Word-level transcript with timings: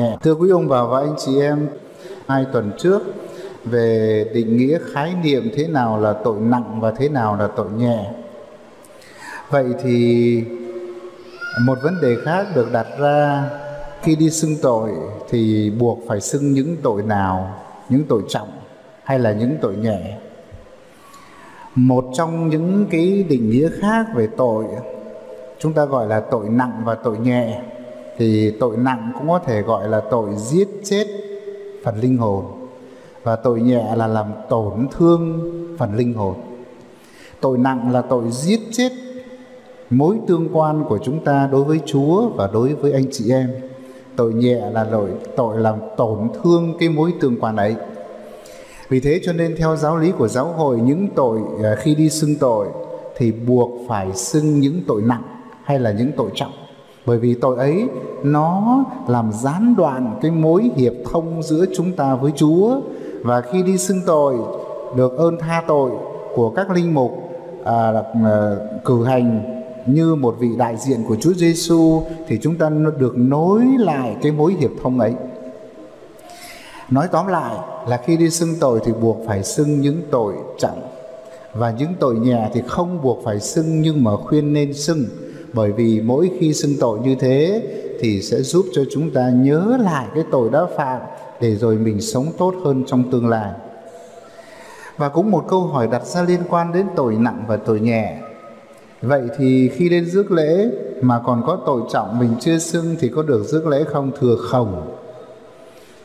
Dạ. 0.00 0.16
Thưa 0.22 0.34
quý 0.34 0.50
ông 0.50 0.68
bà 0.68 0.84
và 0.84 1.00
anh 1.00 1.14
chị 1.18 1.40
em, 1.40 1.68
hai 2.28 2.46
tuần 2.52 2.72
trước 2.78 3.02
về 3.64 4.24
định 4.34 4.56
nghĩa 4.56 4.78
khái 4.92 5.14
niệm 5.22 5.50
thế 5.54 5.68
nào 5.68 6.00
là 6.00 6.12
tội 6.12 6.40
nặng 6.40 6.80
và 6.80 6.90
thế 6.90 7.08
nào 7.08 7.36
là 7.36 7.46
tội 7.56 7.68
nhẹ. 7.76 8.10
Vậy 9.50 9.64
thì 9.82 10.44
một 11.66 11.78
vấn 11.82 11.94
đề 12.02 12.16
khác 12.24 12.46
được 12.54 12.72
đặt 12.72 12.86
ra 12.98 13.44
khi 14.02 14.16
đi 14.16 14.30
xưng 14.30 14.56
tội 14.62 14.90
thì 15.28 15.70
buộc 15.70 15.98
phải 16.08 16.20
xưng 16.20 16.52
những 16.52 16.76
tội 16.82 17.02
nào, 17.02 17.56
những 17.88 18.04
tội 18.08 18.22
trọng 18.28 18.48
hay 19.04 19.18
là 19.18 19.32
những 19.32 19.56
tội 19.60 19.76
nhẹ. 19.76 20.16
Một 21.74 22.04
trong 22.14 22.48
những 22.48 22.86
cái 22.90 23.26
định 23.28 23.50
nghĩa 23.50 23.68
khác 23.80 24.06
về 24.14 24.28
tội 24.36 24.64
chúng 25.58 25.72
ta 25.72 25.84
gọi 25.84 26.06
là 26.06 26.20
tội 26.20 26.48
nặng 26.48 26.82
và 26.84 26.94
tội 26.94 27.18
nhẹ 27.18 27.62
thì 28.20 28.50
tội 28.50 28.76
nặng 28.76 29.12
cũng 29.18 29.28
có 29.28 29.38
thể 29.38 29.62
gọi 29.62 29.88
là 29.88 30.00
tội 30.10 30.30
giết 30.36 30.68
chết 30.84 31.06
phần 31.84 32.00
linh 32.00 32.16
hồn, 32.16 32.44
và 33.22 33.36
tội 33.36 33.60
nhẹ 33.60 33.96
là 33.96 34.06
làm 34.06 34.26
tổn 34.48 34.88
thương 34.92 35.40
phần 35.78 35.96
linh 35.96 36.14
hồn. 36.14 36.34
Tội 37.40 37.58
nặng 37.58 37.92
là 37.92 38.02
tội 38.02 38.24
giết 38.30 38.60
chết 38.72 38.92
mối 39.90 40.16
tương 40.26 40.48
quan 40.52 40.84
của 40.88 40.98
chúng 41.02 41.24
ta 41.24 41.48
đối 41.52 41.64
với 41.64 41.80
chúa 41.86 42.28
và 42.28 42.50
đối 42.52 42.74
với 42.74 42.92
anh 42.92 43.04
chị 43.12 43.30
em. 43.30 43.50
Tội 44.16 44.32
nhẹ 44.34 44.70
là 44.72 44.84
tội 44.84 45.10
tội 45.36 45.58
làm 45.58 45.76
tổn 45.96 46.18
thương 46.42 46.74
cái 46.78 46.88
mối 46.88 47.12
tương 47.20 47.40
quan 47.40 47.56
ấy. 47.56 47.74
Vì 48.88 49.00
thế 49.00 49.20
cho 49.24 49.32
nên 49.32 49.56
theo 49.56 49.76
giáo 49.76 49.96
lý 49.96 50.12
của 50.18 50.28
giáo 50.28 50.46
hội, 50.46 50.80
những 50.80 51.08
tội 51.14 51.40
à, 51.64 51.74
khi 51.78 51.94
đi 51.94 52.10
xưng 52.10 52.34
tội 52.40 52.66
thì 53.16 53.32
buộc 53.32 53.70
phải 53.88 54.12
xưng 54.14 54.60
những 54.60 54.80
tội 54.86 55.02
nặng 55.02 55.22
hay 55.64 55.78
là 55.78 55.92
những 55.92 56.12
tội 56.16 56.30
trọng 56.34 56.52
bởi 57.10 57.18
vì 57.18 57.34
tội 57.34 57.58
ấy 57.58 57.88
nó 58.22 58.84
làm 59.08 59.32
gián 59.32 59.74
đoạn 59.76 60.18
cái 60.22 60.30
mối 60.30 60.70
hiệp 60.76 60.92
thông 61.12 61.42
giữa 61.42 61.64
chúng 61.76 61.92
ta 61.92 62.14
với 62.14 62.32
Chúa. 62.36 62.80
Và 63.22 63.40
khi 63.40 63.62
đi 63.62 63.78
xưng 63.78 64.00
tội 64.06 64.36
được 64.96 65.18
ơn 65.18 65.38
tha 65.40 65.62
tội 65.68 65.90
của 66.34 66.50
các 66.50 66.70
linh 66.70 66.94
mục 66.94 67.10
à, 67.64 67.92
à, 68.24 68.56
cử 68.84 69.04
hành 69.04 69.62
như 69.86 70.14
một 70.14 70.36
vị 70.38 70.48
đại 70.58 70.76
diện 70.76 71.04
của 71.08 71.16
Chúa 71.20 71.32
Giêsu 71.32 72.02
thì 72.28 72.38
chúng 72.42 72.56
ta 72.56 72.70
được 72.98 73.12
nối 73.16 73.64
lại 73.78 74.16
cái 74.22 74.32
mối 74.32 74.54
hiệp 74.60 74.70
thông 74.82 75.00
ấy. 75.00 75.14
Nói 76.90 77.08
tóm 77.12 77.26
lại 77.26 77.54
là 77.88 77.96
khi 77.96 78.16
đi 78.16 78.30
xưng 78.30 78.54
tội 78.60 78.80
thì 78.84 78.92
buộc 78.92 79.16
phải 79.26 79.42
xưng 79.42 79.80
những 79.80 80.02
tội 80.10 80.34
trọng 80.58 80.82
và 81.54 81.70
những 81.70 81.92
tội 82.00 82.14
nhẹ 82.14 82.50
thì 82.54 82.62
không 82.66 83.02
buộc 83.02 83.24
phải 83.24 83.40
xưng 83.40 83.82
nhưng 83.82 84.04
mà 84.04 84.16
khuyên 84.16 84.52
nên 84.52 84.74
xưng 84.74 85.04
bởi 85.52 85.72
vì 85.72 86.00
mỗi 86.00 86.30
khi 86.38 86.54
xưng 86.54 86.74
tội 86.80 86.98
như 86.98 87.14
thế 87.14 87.62
thì 88.00 88.22
sẽ 88.22 88.40
giúp 88.40 88.66
cho 88.72 88.82
chúng 88.90 89.10
ta 89.10 89.30
nhớ 89.30 89.78
lại 89.80 90.06
cái 90.14 90.24
tội 90.30 90.50
đã 90.50 90.60
phạm 90.76 91.00
để 91.40 91.56
rồi 91.56 91.76
mình 91.76 92.00
sống 92.00 92.26
tốt 92.38 92.54
hơn 92.64 92.84
trong 92.86 93.10
tương 93.10 93.28
lai. 93.28 93.52
Và 94.96 95.08
cũng 95.08 95.30
một 95.30 95.44
câu 95.48 95.60
hỏi 95.60 95.88
đặt 95.92 96.06
ra 96.06 96.22
liên 96.22 96.40
quan 96.48 96.72
đến 96.72 96.86
tội 96.96 97.14
nặng 97.14 97.44
và 97.48 97.56
tội 97.56 97.80
nhẹ. 97.80 98.18
Vậy 99.02 99.22
thì 99.38 99.68
khi 99.68 99.88
đến 99.88 100.06
rước 100.06 100.30
lễ 100.30 100.70
mà 101.00 101.20
còn 101.26 101.42
có 101.46 101.58
tội 101.66 101.80
trọng 101.92 102.18
mình 102.18 102.34
chưa 102.40 102.58
xưng 102.58 102.96
thì 103.00 103.08
có 103.08 103.22
được 103.22 103.44
rước 103.44 103.66
lễ 103.66 103.84
không? 103.84 104.12
Thừa 104.20 104.36
không. 104.36 104.96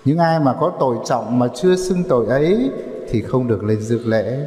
Những 0.06 0.18
ai 0.18 0.40
mà 0.40 0.54
có 0.60 0.72
tội 0.80 0.96
trọng 1.06 1.40
mà 1.40 1.48
chưa 1.56 1.76
xưng 1.76 2.04
tội 2.10 2.26
ấy 2.26 2.70
thì 3.10 3.22
không 3.22 3.48
được 3.48 3.64
lên 3.64 3.82
rước 3.82 4.02
lễ. 4.06 4.40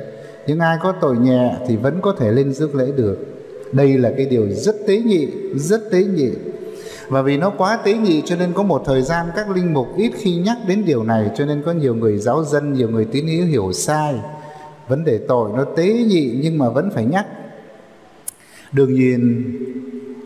Những 0.46 0.58
ai 0.58 0.76
có 0.82 0.92
tội 1.00 1.16
nhẹ 1.16 1.56
thì 1.68 1.76
vẫn 1.76 2.00
có 2.02 2.14
thể 2.18 2.32
lên 2.32 2.52
rước 2.52 2.74
lễ 2.74 2.86
được 2.96 3.37
đây 3.72 3.98
là 3.98 4.10
cái 4.16 4.26
điều 4.26 4.46
rất 4.50 4.76
tế 4.86 4.98
nhị, 4.98 5.28
rất 5.54 5.80
tế 5.90 6.04
nhị. 6.04 6.30
Và 7.08 7.22
vì 7.22 7.36
nó 7.36 7.50
quá 7.50 7.78
tế 7.84 7.94
nhị 7.94 8.22
cho 8.24 8.36
nên 8.36 8.52
có 8.52 8.62
một 8.62 8.82
thời 8.84 9.02
gian 9.02 9.26
các 9.36 9.50
linh 9.50 9.74
mục 9.74 9.86
ít 9.96 10.12
khi 10.16 10.36
nhắc 10.36 10.58
đến 10.66 10.84
điều 10.84 11.02
này, 11.02 11.30
cho 11.36 11.46
nên 11.46 11.62
có 11.66 11.72
nhiều 11.72 11.94
người 11.94 12.18
giáo 12.18 12.44
dân, 12.44 12.72
nhiều 12.72 12.90
người 12.90 13.04
tín 13.04 13.26
hữu 13.26 13.46
hiểu 13.46 13.72
sai. 13.72 14.14
Vấn 14.88 15.04
đề 15.04 15.18
tội 15.28 15.50
nó 15.56 15.64
tế 15.64 15.86
nhị 15.86 16.38
nhưng 16.42 16.58
mà 16.58 16.68
vẫn 16.68 16.90
phải 16.90 17.04
nhắc. 17.04 17.26
Đương 18.72 18.94
nhiên, 18.94 19.44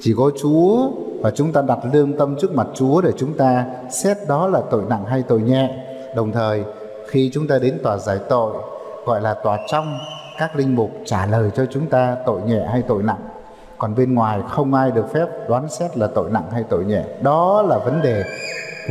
chỉ 0.00 0.14
có 0.16 0.30
chúa 0.42 0.90
và 1.20 1.30
chúng 1.30 1.52
ta 1.52 1.62
đặt 1.62 1.78
lương 1.92 2.16
tâm 2.16 2.36
trước 2.40 2.54
mặt 2.54 2.66
chúa 2.74 3.00
để 3.00 3.10
chúng 3.16 3.32
ta 3.32 3.64
xét 3.90 4.16
đó 4.28 4.48
là 4.48 4.60
tội 4.70 4.82
nặng 4.88 5.04
hay 5.04 5.22
tội 5.28 5.40
nhẹ. 5.40 5.86
Đồng 6.16 6.32
thời, 6.32 6.62
khi 7.08 7.30
chúng 7.32 7.46
ta 7.46 7.58
đến 7.58 7.78
tòa 7.82 7.98
giải 7.98 8.18
tội, 8.28 8.56
gọi 9.06 9.20
là 9.20 9.34
tòa 9.34 9.58
trong, 9.70 9.98
các 10.38 10.56
linh 10.56 10.74
mục 10.74 10.90
trả 11.04 11.26
lời 11.26 11.50
cho 11.56 11.66
chúng 11.70 11.86
ta 11.86 12.16
tội 12.26 12.40
nhẹ 12.46 12.66
hay 12.72 12.82
tội 12.82 13.02
nặng 13.02 13.20
còn 13.82 13.94
bên 13.94 14.14
ngoài 14.14 14.40
không 14.48 14.74
ai 14.74 14.90
được 14.90 15.12
phép 15.12 15.26
đoán 15.48 15.68
xét 15.68 15.98
là 15.98 16.06
tội 16.06 16.30
nặng 16.30 16.50
hay 16.52 16.64
tội 16.70 16.84
nhẹ. 16.84 17.04
Đó 17.22 17.62
là 17.62 17.78
vấn 17.78 18.02
đề 18.02 18.24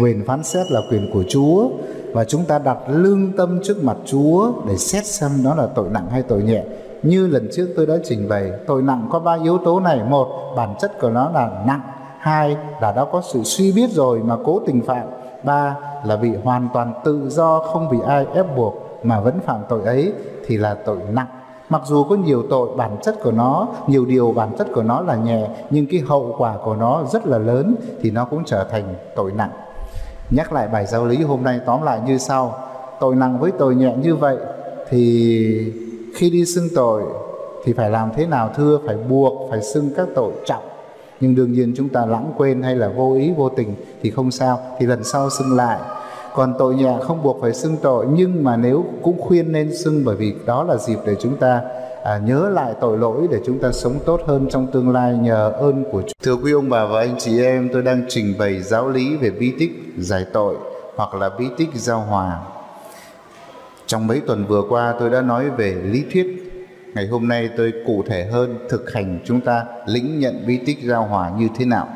quyền 0.02 0.26
phán 0.28 0.44
xét 0.44 0.72
là 0.72 0.82
quyền 0.92 1.10
của 1.14 1.24
chúa. 1.30 1.70
Và 2.14 2.24
chúng 2.24 2.46
ta 2.46 2.60
đặt 2.60 2.78
lương 2.88 3.32
tâm 3.38 3.60
trước 3.64 3.84
mặt 3.84 3.98
chúa 4.06 4.52
để 4.68 4.78
xét 4.78 5.06
xem 5.06 5.32
đó 5.44 5.56
là 5.56 5.68
tội 5.76 5.90
nặng 5.90 6.08
hay 6.12 6.22
tội 6.22 6.44
nhẹ. 6.44 6.64
Như 7.04 7.28
lần 7.28 7.50
trước 7.54 7.68
tôi 7.76 7.86
đã 7.86 7.94
trình 8.04 8.30
bày, 8.30 8.52
tội 8.68 8.82
nặng 8.82 9.08
có 9.12 9.20
ba 9.20 9.38
yếu 9.44 9.58
tố 9.58 9.80
này. 9.80 10.00
Một, 10.10 10.28
bản 10.56 10.76
chất 10.80 11.00
của 11.02 11.10
nó 11.10 11.32
là 11.34 11.52
nặng. 11.66 11.82
Hai, 12.18 12.58
là 12.82 12.92
đã 12.92 13.06
có 13.12 13.22
sự 13.34 13.44
suy 13.44 13.72
biết 13.72 13.90
rồi 13.92 14.20
mà 14.20 14.36
cố 14.46 14.62
tình 14.66 14.82
phạm. 14.82 15.08
Ba, 15.44 15.76
là 16.06 16.16
bị 16.16 16.30
hoàn 16.44 16.68
toàn 16.74 16.94
tự 17.04 17.30
do, 17.30 17.60
không 17.60 17.90
bị 17.90 17.98
ai 18.08 18.26
ép 18.34 18.56
buộc 18.56 19.00
mà 19.04 19.20
vẫn 19.20 19.40
phạm 19.46 19.60
tội 19.70 19.82
ấy 19.86 20.14
thì 20.46 20.58
là 20.58 20.74
tội 20.74 20.98
nặng 21.12 21.28
mặc 21.72 21.82
dù 21.86 22.04
có 22.04 22.16
nhiều 22.16 22.44
tội 22.50 22.70
bản 22.78 22.98
chất 23.04 23.16
của 23.24 23.32
nó, 23.32 23.68
nhiều 23.88 24.06
điều 24.06 24.32
bản 24.32 24.52
chất 24.58 24.68
của 24.74 24.84
nó 24.84 25.02
là 25.02 25.16
nhẹ, 25.16 25.48
nhưng 25.70 25.86
cái 25.86 26.00
hậu 26.00 26.36
quả 26.38 26.58
của 26.64 26.76
nó 26.76 27.04
rất 27.12 27.28
là 27.28 27.38
lớn 27.38 27.76
thì 28.02 28.12
nó 28.12 28.26
cũng 28.26 28.44
trở 28.46 28.64
thành 28.72 28.96
tội 29.16 29.32
nặng. 29.32 29.52
Nhắc 30.36 30.54
lại 30.54 30.68
bài 30.68 30.86
giáo 30.86 31.06
lý 31.06 31.24
hôm 31.24 31.44
nay 31.44 31.60
tóm 31.66 31.84
lại 31.84 32.00
như 32.06 32.18
sau, 32.18 32.60
tội 33.00 33.16
nặng 33.16 33.40
với 33.40 33.52
tội 33.52 33.76
nhẹ 33.76 33.94
như 34.04 34.16
vậy 34.16 34.38
thì 34.90 35.74
khi 36.16 36.30
đi 36.30 36.46
xưng 36.46 36.68
tội 36.76 37.04
thì 37.64 37.74
phải 37.74 37.90
làm 37.90 38.12
thế 38.16 38.26
nào 38.26 38.50
thưa? 38.56 38.80
Phải 38.86 38.98
buộc, 39.10 39.50
phải 39.50 39.62
xưng 39.62 39.90
các 39.98 40.08
tội 40.16 40.32
trọng. 40.46 40.64
Nhưng 41.20 41.36
đương 41.36 41.54
nhiên 41.54 41.74
chúng 41.78 41.90
ta 41.90 42.06
lãng 42.06 42.34
quên 42.38 42.62
hay 42.62 42.76
là 42.76 42.90
vô 42.90 43.14
ý, 43.14 43.34
vô 43.38 43.50
tình 43.50 43.76
thì 44.02 44.12
không 44.12 44.32
sao, 44.32 44.60
thì 44.80 44.86
lần 44.86 45.04
sau 45.04 45.30
xưng 45.30 45.56
lại 45.56 45.80
còn 46.34 46.54
tội 46.60 46.76
nhẹ 46.76 46.98
không 47.02 47.24
buộc 47.24 47.38
phải 47.42 47.54
xưng 47.54 47.78
tội 47.82 48.06
nhưng 48.10 48.44
mà 48.44 48.58
nếu 48.58 48.86
cũng 49.02 49.22
khuyên 49.22 49.52
nên 49.52 49.78
xưng 49.78 50.06
bởi 50.06 50.16
vì 50.16 50.36
đó 50.46 50.64
là 50.64 50.78
dịp 50.78 50.98
để 51.06 51.16
chúng 51.20 51.38
ta 51.38 51.62
à, 52.04 52.18
nhớ 52.18 52.50
lại 52.50 52.74
tội 52.82 52.98
lỗi 52.98 53.28
để 53.32 53.40
chúng 53.46 53.60
ta 53.60 53.72
sống 53.72 54.00
tốt 54.06 54.22
hơn 54.28 54.48
trong 54.50 54.68
tương 54.68 54.90
lai 54.90 55.14
nhờ 55.14 55.50
ơn 55.50 55.84
của 55.92 56.02
Chúa. 56.02 56.14
Thưa 56.24 56.36
quý 56.36 56.52
ông 56.52 56.70
bà 56.70 56.86
và 56.86 57.00
anh 57.00 57.16
chị 57.20 57.44
em, 57.44 57.70
tôi 57.74 57.82
đang 57.82 58.06
trình 58.10 58.34
bày 58.40 58.62
giáo 58.62 58.90
lý 58.90 59.18
về 59.18 59.30
bí 59.30 59.54
tích 59.60 59.72
giải 59.98 60.26
tội 60.34 60.56
hoặc 60.96 61.14
là 61.14 61.30
bí 61.40 61.46
tích 61.58 61.70
giao 61.74 62.00
hòa. 62.00 62.40
Trong 63.86 64.08
mấy 64.08 64.22
tuần 64.28 64.46
vừa 64.46 64.64
qua 64.70 64.94
tôi 65.00 65.10
đã 65.10 65.22
nói 65.22 65.50
về 65.50 65.76
lý 65.84 66.04
thuyết. 66.14 66.38
Ngày 66.96 67.08
hôm 67.08 67.28
nay 67.28 67.50
tôi 67.58 67.74
cụ 67.88 68.04
thể 68.08 68.26
hơn 68.26 68.58
thực 68.70 68.94
hành 68.94 69.20
chúng 69.26 69.42
ta 69.42 69.66
lĩnh 69.86 70.20
nhận 70.20 70.44
bí 70.48 70.60
tích 70.66 70.78
giao 70.84 71.06
hòa 71.06 71.32
như 71.38 71.48
thế 71.58 71.66
nào. 71.66 71.88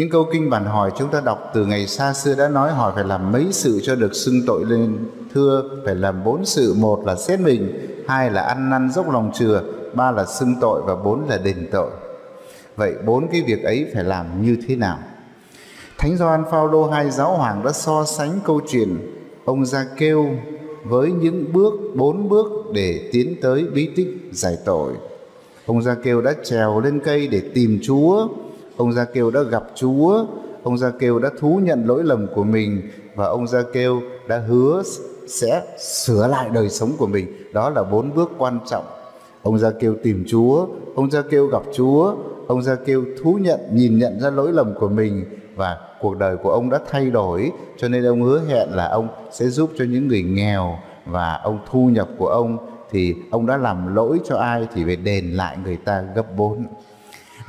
Những 0.00 0.10
câu 0.10 0.26
kinh 0.32 0.50
bản 0.50 0.64
hỏi 0.64 0.92
chúng 0.96 1.08
ta 1.08 1.20
đọc 1.20 1.50
từ 1.54 1.66
ngày 1.66 1.86
xa 1.86 2.12
xưa 2.12 2.34
đã 2.34 2.48
nói 2.48 2.72
hỏi 2.72 2.92
phải 2.94 3.04
làm 3.04 3.32
mấy 3.32 3.46
sự 3.50 3.80
cho 3.82 3.94
được 3.94 4.14
xưng 4.14 4.42
tội 4.46 4.64
lên. 4.64 4.98
Thưa, 5.34 5.62
phải 5.84 5.94
làm 5.94 6.24
bốn 6.24 6.44
sự, 6.44 6.74
một 6.74 7.02
là 7.06 7.16
xét 7.16 7.40
mình, 7.40 7.72
hai 8.08 8.30
là 8.30 8.42
ăn 8.42 8.70
năn 8.70 8.90
dốc 8.90 9.12
lòng 9.12 9.30
chừa, 9.34 9.62
ba 9.94 10.10
là 10.10 10.24
xưng 10.26 10.54
tội 10.60 10.82
và 10.82 10.96
bốn 10.96 11.28
là 11.28 11.38
đền 11.38 11.68
tội. 11.72 11.90
Vậy 12.76 12.94
bốn 13.06 13.28
cái 13.28 13.42
việc 13.46 13.62
ấy 13.62 13.86
phải 13.94 14.04
làm 14.04 14.42
như 14.42 14.56
thế 14.68 14.76
nào? 14.76 14.98
Thánh 15.98 16.16
gioan 16.16 16.44
phaolô 16.50 16.90
hai 16.90 17.10
giáo 17.10 17.36
hoàng 17.36 17.64
đã 17.64 17.72
so 17.72 18.04
sánh 18.04 18.40
câu 18.44 18.60
chuyện 18.68 18.96
ông 19.44 19.66
ra 19.66 19.86
kêu 19.98 20.26
với 20.84 21.12
những 21.12 21.52
bước, 21.52 21.74
bốn 21.94 22.28
bước 22.28 22.46
để 22.74 23.08
tiến 23.12 23.34
tới 23.42 23.64
bí 23.74 23.90
tích 23.96 24.28
giải 24.32 24.56
tội. 24.64 24.92
Ông 25.66 25.82
ra 25.82 25.96
kêu 26.02 26.20
đã 26.20 26.34
trèo 26.44 26.80
lên 26.80 27.00
cây 27.04 27.26
để 27.26 27.42
tìm 27.54 27.78
chúa. 27.82 28.28
Ông 28.80 28.92
Gia 28.92 29.04
Kêu 29.04 29.30
đã 29.30 29.42
gặp 29.42 29.62
Chúa, 29.74 30.26
ông 30.62 30.78
Gia 30.78 30.90
Kêu 30.90 31.18
đã 31.18 31.30
thú 31.38 31.60
nhận 31.64 31.84
lỗi 31.86 32.04
lầm 32.04 32.26
của 32.34 32.44
mình 32.44 32.82
và 33.14 33.26
ông 33.26 33.46
Gia 33.46 33.62
Kêu 33.72 34.00
đã 34.28 34.38
hứa 34.38 34.82
sẽ 35.28 35.62
sửa 35.78 36.26
lại 36.26 36.48
đời 36.54 36.68
sống 36.68 36.92
của 36.98 37.06
mình. 37.06 37.26
Đó 37.52 37.70
là 37.70 37.82
bốn 37.82 38.14
bước 38.14 38.30
quan 38.38 38.58
trọng. 38.66 38.84
Ông 39.42 39.58
Gia 39.58 39.70
Kêu 39.70 39.94
tìm 40.02 40.24
Chúa, 40.28 40.66
ông 40.94 41.10
Gia 41.10 41.22
Kêu 41.22 41.46
gặp 41.46 41.62
Chúa, 41.74 42.14
ông 42.46 42.62
Gia 42.62 42.74
Kêu 42.74 43.04
thú 43.22 43.38
nhận, 43.40 43.60
nhìn 43.72 43.98
nhận 43.98 44.20
ra 44.20 44.30
lỗi 44.30 44.52
lầm 44.52 44.74
của 44.74 44.88
mình 44.88 45.24
và 45.56 45.78
cuộc 46.00 46.18
đời 46.18 46.36
của 46.36 46.50
ông 46.50 46.70
đã 46.70 46.80
thay 46.90 47.10
đổi 47.10 47.52
cho 47.76 47.88
nên 47.88 48.04
ông 48.04 48.22
hứa 48.22 48.40
hẹn 48.48 48.68
là 48.70 48.88
ông 48.88 49.08
sẽ 49.30 49.46
giúp 49.46 49.70
cho 49.78 49.84
những 49.88 50.08
người 50.08 50.22
nghèo 50.22 50.78
và 51.06 51.40
ông 51.44 51.58
thu 51.70 51.88
nhập 51.92 52.08
của 52.18 52.28
ông 52.28 52.58
thì 52.90 53.14
ông 53.30 53.46
đã 53.46 53.56
làm 53.56 53.94
lỗi 53.94 54.20
cho 54.24 54.36
ai 54.36 54.68
thì 54.74 54.84
phải 54.84 54.96
đền 54.96 55.24
lại 55.24 55.56
người 55.64 55.76
ta 55.76 56.04
gấp 56.14 56.36
bốn 56.36 56.66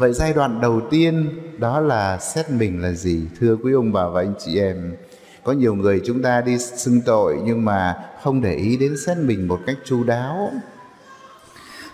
Vậy 0.01 0.13
giai 0.13 0.33
đoạn 0.33 0.61
đầu 0.61 0.81
tiên 0.89 1.29
đó 1.57 1.79
là 1.79 2.17
xét 2.17 2.49
mình 2.49 2.81
là 2.81 2.91
gì? 2.91 3.25
Thưa 3.39 3.57
quý 3.63 3.73
ông 3.73 3.93
bà 3.93 4.07
và 4.07 4.21
anh 4.21 4.33
chị 4.39 4.59
em, 4.59 4.95
có 5.43 5.51
nhiều 5.51 5.75
người 5.75 6.01
chúng 6.05 6.21
ta 6.21 6.41
đi 6.41 6.57
xưng 6.57 7.01
tội 7.05 7.37
nhưng 7.43 7.65
mà 7.65 7.97
không 8.23 8.41
để 8.41 8.55
ý 8.55 8.77
đến 8.77 8.97
xét 9.05 9.17
mình 9.17 9.47
một 9.47 9.59
cách 9.65 9.77
chu 9.85 10.03
đáo. 10.03 10.51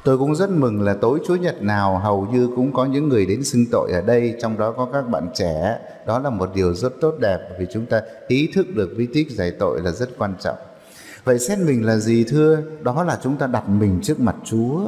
Tôi 0.04 0.18
cũng 0.18 0.36
rất 0.36 0.50
mừng 0.50 0.82
là 0.82 0.94
tối 0.94 1.20
Chúa 1.28 1.36
Nhật 1.36 1.62
nào 1.62 1.98
hầu 1.98 2.28
như 2.32 2.50
cũng 2.56 2.74
có 2.74 2.86
những 2.86 3.10
người 3.10 3.26
đến 3.26 3.44
xưng 3.44 3.66
tội 3.72 3.92
ở 3.92 4.02
đây, 4.02 4.36
trong 4.42 4.58
đó 4.58 4.72
có 4.72 4.90
các 4.94 5.10
bạn 5.10 5.30
trẻ. 5.36 5.80
Đó 6.06 6.20
là 6.20 6.30
một 6.30 6.50
điều 6.56 6.74
rất 6.74 6.94
tốt 7.02 7.14
đẹp 7.20 7.40
vì 7.60 7.66
chúng 7.74 7.86
ta 7.86 8.02
ý 8.28 8.50
thức 8.54 8.68
được 8.76 8.94
vi 8.98 9.08
tích 9.14 9.32
giải 9.32 9.52
tội 9.60 9.82
là 9.82 9.92
rất 9.92 10.10
quan 10.18 10.34
trọng. 10.40 10.58
Vậy 11.24 11.40
xét 11.40 11.60
mình 11.60 11.86
là 11.86 11.98
gì 11.98 12.24
thưa? 12.24 12.62
Đó 12.82 13.04
là 13.04 13.20
chúng 13.24 13.38
ta 13.38 13.48
đặt 13.48 13.70
mình 13.70 14.00
trước 14.04 14.20
mặt 14.20 14.36
Chúa. 14.44 14.82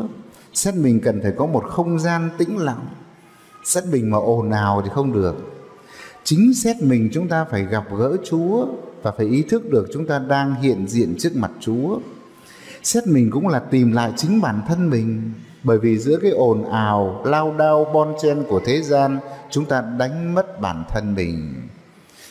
Xét 0.53 0.75
mình 0.75 0.99
cần 0.99 1.21
phải 1.21 1.31
có 1.37 1.45
một 1.45 1.63
không 1.69 1.99
gian 1.99 2.29
tĩnh 2.37 2.57
lặng. 2.57 2.87
Xét 3.69 3.83
mình 3.85 4.11
mà 4.11 4.17
ồn 4.17 4.51
ào 4.51 4.81
thì 4.81 4.89
không 4.93 5.13
được. 5.13 5.35
Chính 6.23 6.53
xét 6.53 6.81
mình 6.81 7.09
chúng 7.13 7.27
ta 7.27 7.45
phải 7.45 7.65
gặp 7.65 7.83
gỡ 7.97 8.17
Chúa 8.29 8.65
và 9.01 9.11
phải 9.11 9.25
ý 9.25 9.41
thức 9.41 9.69
được 9.69 9.87
chúng 9.93 10.05
ta 10.05 10.19
đang 10.19 10.55
hiện 10.55 10.87
diện 10.87 11.15
trước 11.19 11.35
mặt 11.35 11.51
Chúa. 11.59 11.99
Xét 12.83 13.07
mình 13.07 13.31
cũng 13.31 13.47
là 13.47 13.59
tìm 13.59 13.91
lại 13.91 14.13
chính 14.17 14.41
bản 14.41 14.61
thân 14.67 14.89
mình, 14.89 15.31
bởi 15.63 15.77
vì 15.79 15.97
giữa 15.97 16.17
cái 16.21 16.31
ồn 16.31 16.69
ào, 16.71 17.21
lao 17.25 17.55
đao, 17.57 17.85
bon 17.93 18.13
chen 18.21 18.43
của 18.49 18.61
thế 18.65 18.81
gian, 18.81 19.19
chúng 19.51 19.65
ta 19.65 19.83
đánh 19.97 20.33
mất 20.33 20.61
bản 20.61 20.83
thân 20.89 21.15
mình. 21.15 21.53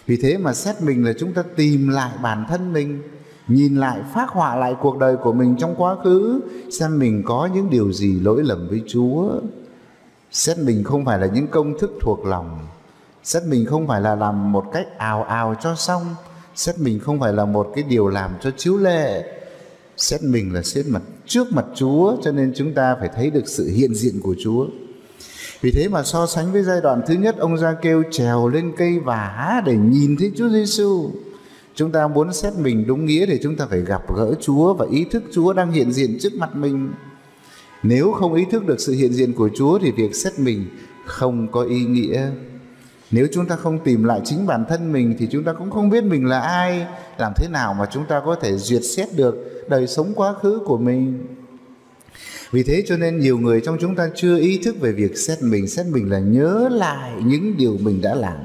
Vì 0.07 0.17
thế 0.23 0.39
mà 0.39 0.55
xét 0.55 0.83
mình 0.83 1.05
là 1.05 1.13
chúng 1.19 1.33
ta 1.33 1.43
tìm 1.57 1.89
lại 1.89 2.13
bản 2.23 2.45
thân 2.49 2.73
mình, 2.73 3.03
nhìn 3.49 3.77
lại 3.77 4.01
phát 4.15 4.29
họa 4.29 4.57
lại 4.57 4.75
cuộc 4.81 4.99
đời 4.99 5.17
của 5.17 5.33
mình 5.33 5.57
trong 5.59 5.75
quá 5.79 5.97
khứ, 6.05 6.41
xem 6.79 6.99
mình 6.99 7.23
có 7.27 7.49
những 7.55 7.71
điều 7.71 7.93
gì 7.93 8.21
lỗi 8.21 8.43
lầm 8.45 8.69
với 8.69 8.83
chúa 8.87 9.31
xét 10.31 10.59
mình 10.59 10.85
không 10.85 11.05
phải 11.05 11.19
là 11.19 11.27
những 11.27 11.47
công 11.47 11.79
thức 11.79 11.91
thuộc 12.01 12.25
lòng 12.25 12.67
xét 13.23 13.43
mình 13.45 13.67
không 13.67 13.87
phải 13.87 14.01
là 14.01 14.15
làm 14.15 14.53
một 14.53 14.65
cách 14.73 14.99
ào 14.99 15.23
ào 15.23 15.55
cho 15.63 15.75
xong 15.75 16.15
xét 16.55 16.79
mình 16.79 17.01
không 17.01 17.21
phải 17.21 17.33
là 17.33 17.45
một 17.45 17.73
cái 17.75 17.85
điều 17.89 18.09
làm 18.09 18.31
cho 18.41 18.51
chiếu 18.57 18.77
lệ 18.77 19.25
xét 19.99 20.23
mình 20.23 20.55
là 20.55 20.63
xét 20.63 20.87
mặt 20.87 21.03
trước 21.27 21.53
mặt 21.53 21.65
Chúa, 21.75 22.17
cho 22.23 22.33
nên 22.33 22.53
chúng 22.57 22.75
ta 22.75 22.97
phải 23.01 23.09
thấy 23.15 23.31
được 23.31 23.49
sự 23.49 23.69
hiện 23.69 23.95
diện 23.95 24.21
của 24.23 24.35
Chúa. 24.45 24.67
Vì 25.61 25.73
thế 25.73 25.89
mà 25.89 26.03
so 26.03 26.27
sánh 26.27 26.53
với 26.53 26.63
giai 26.63 26.81
đoạn 26.81 27.03
thứ 27.07 27.15
nhất, 27.15 27.39
ông 27.39 27.59
ra 27.59 27.77
kêu 27.83 28.03
trèo 28.11 28.49
lên 28.49 28.73
cây 28.77 28.99
vả 28.99 29.63
để 29.67 29.77
nhìn 29.77 30.17
thấy 30.17 30.33
Chúa 30.37 30.49
Giêsu. 30.49 31.11
Chúng 31.75 31.93
ta 31.93 32.09
muốn 32.09 32.33
xét 32.33 32.53
mình 32.55 32.87
đúng 32.87 33.07
nghĩa 33.07 33.27
thì 33.27 33.39
chúng 33.43 33.57
ta 33.57 33.67
phải 33.71 33.81
gặp 33.81 34.03
gỡ 34.17 34.35
Chúa 34.41 34.75
và 34.75 34.87
ý 34.91 35.05
thức 35.05 35.23
Chúa 35.33 35.53
đang 35.53 35.73
hiện 35.73 35.93
diện 35.93 36.19
trước 36.21 36.35
mặt 36.35 36.57
mình. 36.57 36.93
Nếu 37.83 38.13
không 38.13 38.35
ý 38.35 38.45
thức 38.51 38.67
được 38.67 38.81
sự 38.81 38.93
hiện 38.93 39.13
diện 39.13 39.33
của 39.33 39.51
Chúa 39.55 39.79
thì 39.79 39.91
việc 39.91 40.15
xét 40.15 40.39
mình 40.39 40.67
không 41.05 41.49
có 41.53 41.63
ý 41.63 41.85
nghĩa. 41.85 42.31
Nếu 43.11 43.27
chúng 43.33 43.47
ta 43.47 43.57
không 43.57 43.79
tìm 43.85 44.05
lại 44.05 44.21
chính 44.25 44.47
bản 44.47 44.65
thân 44.69 44.93
mình 44.93 45.17
thì 45.19 45.29
chúng 45.31 45.45
ta 45.45 45.53
cũng 45.53 45.71
không 45.71 45.91
biết 45.91 46.05
mình 46.05 46.27
là 46.27 46.41
ai, 46.41 46.87
làm 47.19 47.33
thế 47.37 47.49
nào 47.49 47.75
mà 47.75 47.87
chúng 47.93 48.05
ta 48.09 48.23
có 48.25 48.35
thể 48.35 48.57
duyệt 48.57 48.85
xét 48.85 49.09
được 49.17 49.65
đời 49.69 49.87
sống 49.87 50.13
quá 50.15 50.35
khứ 50.35 50.61
của 50.65 50.79
mình. 50.79 51.27
Vì 52.51 52.63
thế 52.63 52.83
cho 52.87 52.97
nên 52.97 53.19
nhiều 53.19 53.39
người 53.39 53.61
trong 53.61 53.77
chúng 53.81 53.95
ta 53.95 54.11
chưa 54.15 54.39
ý 54.39 54.61
thức 54.65 54.81
về 54.81 54.93
việc 54.93 55.17
xét 55.19 55.39
mình 55.43 55.69
xét 55.69 55.87
mình 55.87 56.11
là 56.11 56.19
nhớ 56.19 56.69
lại 56.73 57.13
những 57.25 57.57
điều 57.57 57.77
mình 57.81 58.01
đã 58.03 58.15
làm. 58.15 58.37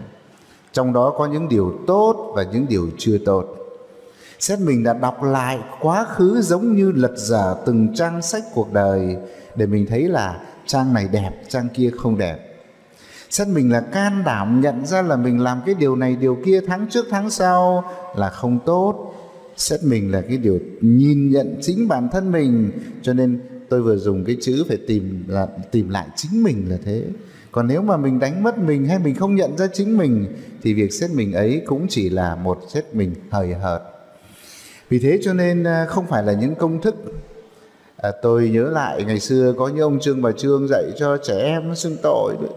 Trong 0.74 0.94
đó 0.94 1.14
có 1.18 1.26
những 1.26 1.50
điều 1.50 1.80
tốt 1.88 2.34
và 2.36 2.44
những 2.54 2.66
điều 2.70 2.90
chưa 2.98 3.18
tốt 3.18 3.63
xét 4.44 4.60
mình 4.60 4.84
đã 4.84 4.94
đọc 4.94 5.24
lại 5.24 5.60
quá 5.82 6.06
khứ 6.06 6.42
giống 6.42 6.76
như 6.76 6.92
lật 6.92 7.14
dở 7.16 7.56
từng 7.66 7.96
trang 7.96 8.22
sách 8.22 8.44
cuộc 8.54 8.74
đời, 8.74 9.16
để 9.56 9.66
mình 9.66 9.86
thấy 9.90 10.08
là 10.08 10.40
trang 10.66 10.94
này 10.94 11.08
đẹp, 11.12 11.32
trang 11.48 11.68
kia 11.74 11.92
không 11.98 12.18
đẹp. 12.18 12.38
Xét 13.30 13.48
mình 13.48 13.72
là 13.72 13.82
can 13.82 14.24
đảm 14.26 14.62
nhận 14.62 14.86
ra 14.86 15.02
là 15.02 15.16
mình 15.16 15.40
làm 15.40 15.62
cái 15.66 15.76
điều 15.76 15.96
này, 15.96 16.16
điều 16.16 16.38
kia 16.46 16.62
tháng 16.68 16.88
trước, 16.90 17.06
tháng 17.10 17.30
sau 17.30 17.84
là 18.18 18.30
không 18.30 18.60
tốt. 18.66 19.14
Xét 19.58 19.80
mình 19.84 20.12
là 20.12 20.22
cái 20.22 20.38
điều 20.38 20.60
nhìn 20.82 21.30
nhận 21.30 21.56
chính 21.62 21.88
bản 21.88 22.10
thân 22.12 22.32
mình, 22.32 22.72
cho 23.02 23.14
nên 23.14 23.42
tôi 23.70 23.82
vừa 23.82 23.98
dùng 23.98 24.26
cái 24.26 24.38
chữ 24.42 24.64
phải 24.68 24.78
tìm 24.88 25.24
là, 25.28 25.48
tìm 25.72 25.90
lại 25.90 26.08
chính 26.16 26.44
mình 26.44 26.66
là 26.70 26.78
thế. 26.86 27.04
Còn 27.52 27.68
nếu 27.68 27.82
mà 27.82 27.98
mình 27.98 28.20
đánh 28.20 28.44
mất 28.44 28.58
mình 28.58 28.86
hay 28.86 29.00
mình 29.00 29.16
không 29.16 29.36
nhận 29.36 29.58
ra 29.58 29.68
chính 29.74 29.98
mình, 29.98 30.26
thì 30.64 30.74
việc 30.74 30.94
xét 30.94 31.12
mình 31.12 31.34
ấy 31.34 31.62
cũng 31.66 31.88
chỉ 31.90 32.10
là 32.10 32.36
một 32.36 32.60
xét 32.70 32.86
mình 32.96 33.14
hời 33.30 33.54
hợt 33.54 33.93
vì 34.94 35.00
thế 35.00 35.20
cho 35.22 35.34
nên 35.34 35.64
à, 35.64 35.86
không 35.86 36.06
phải 36.06 36.24
là 36.24 36.34
những 36.34 36.56
công 36.56 36.82
thức. 36.82 36.96
À, 37.98 38.12
tôi 38.22 38.50
nhớ 38.50 38.64
lại 38.64 39.04
ngày 39.04 39.20
xưa 39.20 39.54
có 39.58 39.68
những 39.68 39.80
ông 39.80 40.00
trương 40.00 40.22
bà 40.22 40.32
trương 40.32 40.68
dạy 40.68 40.84
cho 40.96 41.18
trẻ 41.18 41.40
em 41.44 41.76
xưng 41.76 41.98
tội 42.04 42.36
đấy. 42.42 42.50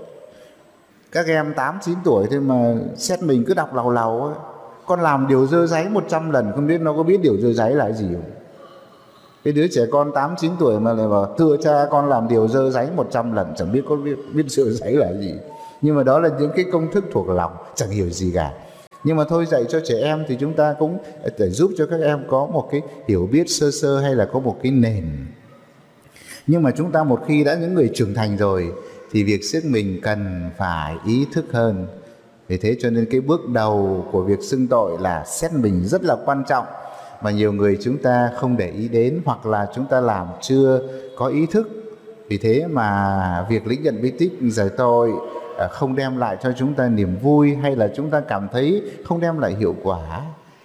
Các 1.13 1.27
em 1.27 1.55
8 1.55 1.79
9 1.83 1.95
tuổi 2.05 2.27
thôi 2.31 2.41
mà 2.41 2.75
xét 2.97 3.23
mình 3.23 3.45
cứ 3.47 3.55
đọc 3.55 3.75
lầu 3.75 3.91
lầu 3.91 4.25
ấy 4.25 4.35
con 4.87 5.01
làm 5.01 5.27
điều 5.29 5.47
dơ 5.47 5.67
giấy 5.67 5.89
100 5.89 6.31
lần 6.31 6.53
không 6.55 6.67
biết 6.67 6.81
nó 6.81 6.93
có 6.93 7.03
biết 7.03 7.21
điều 7.23 7.37
dơ 7.37 7.53
giấy 7.53 7.75
là 7.75 7.93
gì 7.93 8.07
không? 8.13 8.31
Cái 9.45 9.53
đứa 9.53 9.67
trẻ 9.71 9.83
con 9.91 10.13
8 10.13 10.35
9 10.39 10.53
tuổi 10.59 10.81
mà 10.81 10.93
lại 10.93 11.09
bảo 11.09 11.35
thưa 11.39 11.57
cha 11.63 11.87
con 11.91 12.09
làm 12.09 12.29
điều 12.29 12.49
dơ 12.49 12.71
giấy 12.71 12.89
100 12.97 13.33
lần 13.33 13.55
chẳng 13.57 13.73
biết 13.73 13.83
có 13.89 13.97
biết, 13.97 14.17
biết 14.35 14.45
dơ 14.49 14.71
giấy 14.71 14.93
là 14.93 15.13
gì. 15.13 15.35
Nhưng 15.83 15.97
mà 15.97 16.03
đó 16.03 16.19
là 16.19 16.31
những 16.41 16.51
cái 16.57 16.65
công 16.73 16.93
thức 16.93 17.05
thuộc 17.13 17.29
lòng 17.29 17.53
chẳng 17.75 17.91
hiểu 17.91 18.11
gì 18.11 18.33
cả 18.35 18.53
nhưng 19.07 19.17
mà 19.17 19.25
thôi, 19.29 19.47
dạy 19.47 19.65
cho 19.69 19.81
trẻ 19.85 19.95
em 20.03 20.25
thì 20.29 20.37
chúng 20.41 20.55
ta 20.55 20.75
cũng 20.79 20.99
để 21.39 21.51
giúp 21.51 21.71
cho 21.79 21.87
các 21.87 22.01
em 22.01 22.25
có 22.29 22.47
một 22.47 22.69
cái 22.71 22.81
hiểu 23.09 23.29
biết 23.33 23.45
sơ 23.51 23.71
sơ 23.71 24.01
hay 24.01 24.15
là 24.15 24.25
có 24.33 24.39
một 24.39 24.57
cái 24.63 24.73
nền. 24.73 25.05
Nhưng 26.47 26.63
mà 26.63 26.71
chúng 26.71 26.93
ta 26.93 27.05
một 27.05 27.21
khi 27.27 27.45
đã 27.45 27.55
những 27.55 27.75
người 27.75 27.91
trưởng 27.95 28.15
thành 28.15 28.37
rồi 28.37 28.73
thì 29.11 29.25
việc 29.25 29.45
siết 29.45 29.65
mình 29.65 30.01
cần 30.03 30.51
phải 30.57 30.95
ý 31.07 31.27
thức 31.33 31.45
hơn. 31.53 31.87
Vì 32.49 32.57
thế 32.57 32.77
cho 32.81 32.91
nên 32.91 33.07
cái 33.11 33.21
bước 33.21 33.49
đầu 33.49 34.07
của 34.13 34.23
việc 34.23 34.43
xưng 34.43 34.67
tội 34.67 34.97
là 35.01 35.25
xét 35.25 35.53
mình 35.53 35.85
rất 35.85 36.05
là 36.05 36.17
quan 36.25 36.45
trọng. 36.49 36.67
Mà 37.23 37.31
nhiều 37.31 37.53
người 37.53 37.79
chúng 37.81 37.99
ta 37.99 38.31
không 38.37 38.57
để 38.57 38.71
ý 38.71 38.89
đến 38.89 39.21
hoặc 39.25 39.47
là 39.47 39.67
chúng 39.75 39.87
ta 39.87 40.01
làm 40.01 40.27
chưa 40.41 40.81
có 41.17 41.27
ý 41.27 41.47
thức. 41.47 41.69
Vì 42.29 42.39
thế 42.39 42.67
mà 42.71 43.47
việc 43.51 43.67
lĩnh 43.67 43.83
nhận 43.83 44.03
bí 44.03 44.11
tích 44.11 44.33
giải 44.49 44.69
tội 44.77 45.13
À, 45.59 45.69
không 45.69 45.97
đem 45.97 46.17
lại 46.17 46.37
cho 46.43 46.53
chúng 46.57 46.75
ta 46.75 46.89
niềm 46.89 47.17
vui 47.23 47.55
hay 47.55 47.77
là 47.77 47.89
chúng 47.97 48.11
ta 48.11 48.21
cảm 48.21 48.49
thấy 48.53 48.83
không 49.05 49.21
đem 49.21 49.39
lại 49.39 49.55
hiệu 49.55 49.75
quả. 49.83 50.21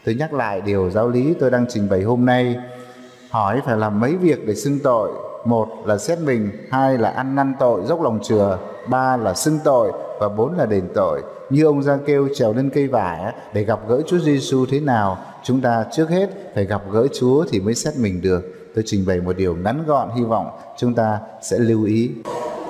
Tôi 0.05 0.15
nhắc 0.15 0.33
lại 0.33 0.61
điều 0.61 0.89
giáo 0.89 1.09
lý 1.09 1.33
tôi 1.39 1.51
đang 1.51 1.65
trình 1.69 1.89
bày 1.89 2.01
hôm 2.01 2.25
nay. 2.25 2.55
Hỏi 3.29 3.61
phải 3.65 3.77
làm 3.77 3.99
mấy 3.99 4.15
việc 4.15 4.47
để 4.47 4.55
xưng 4.55 4.79
tội? 4.83 5.11
Một 5.45 5.67
là 5.85 5.97
xét 5.97 6.19
mình, 6.19 6.51
hai 6.71 6.97
là 6.97 7.09
ăn 7.09 7.35
năn 7.35 7.53
tội, 7.59 7.81
dốc 7.85 8.01
lòng 8.01 8.19
chừa, 8.23 8.59
ba 8.89 9.17
là 9.17 9.33
xưng 9.33 9.59
tội, 9.63 9.91
và 10.19 10.29
bốn 10.29 10.57
là 10.57 10.65
đền 10.65 10.89
tội. 10.95 11.21
Như 11.49 11.65
ông 11.65 11.83
ra 11.83 11.97
kêu, 12.05 12.27
trèo 12.35 12.53
lên 12.53 12.69
cây 12.69 12.87
vải 12.87 13.33
để 13.53 13.63
gặp 13.63 13.79
gỡ 13.87 14.01
Chúa 14.07 14.19
Giêsu 14.19 14.65
thế 14.65 14.79
nào, 14.79 15.17
chúng 15.43 15.61
ta 15.61 15.85
trước 15.91 16.09
hết 16.09 16.29
phải 16.55 16.65
gặp 16.65 16.81
gỡ 16.91 17.07
Chúa 17.19 17.45
thì 17.49 17.59
mới 17.59 17.75
xét 17.75 17.93
mình 17.97 18.21
được. 18.21 18.71
Tôi 18.75 18.83
trình 18.87 19.05
bày 19.07 19.21
một 19.21 19.37
điều 19.37 19.55
ngắn 19.55 19.83
gọn, 19.87 20.09
hy 20.15 20.23
vọng 20.23 20.49
chúng 20.77 20.93
ta 20.93 21.19
sẽ 21.41 21.59
lưu 21.59 21.83
ý 21.83 22.11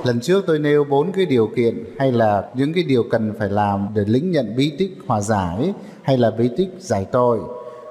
lần 0.03 0.19
trước 0.21 0.43
tôi 0.47 0.59
nêu 0.59 0.83
bốn 0.83 1.11
cái 1.11 1.25
điều 1.25 1.47
kiện 1.55 1.85
hay 1.99 2.11
là 2.11 2.49
những 2.53 2.73
cái 2.73 2.83
điều 2.83 3.03
cần 3.11 3.33
phải 3.39 3.49
làm 3.49 3.87
để 3.93 4.03
lĩnh 4.07 4.31
nhận 4.31 4.55
bí 4.55 4.71
tích 4.77 4.97
hòa 5.07 5.21
giải 5.21 5.73
hay 6.01 6.17
là 6.17 6.31
bí 6.31 6.49
tích 6.57 6.69
giải 6.79 7.05
tội. 7.11 7.39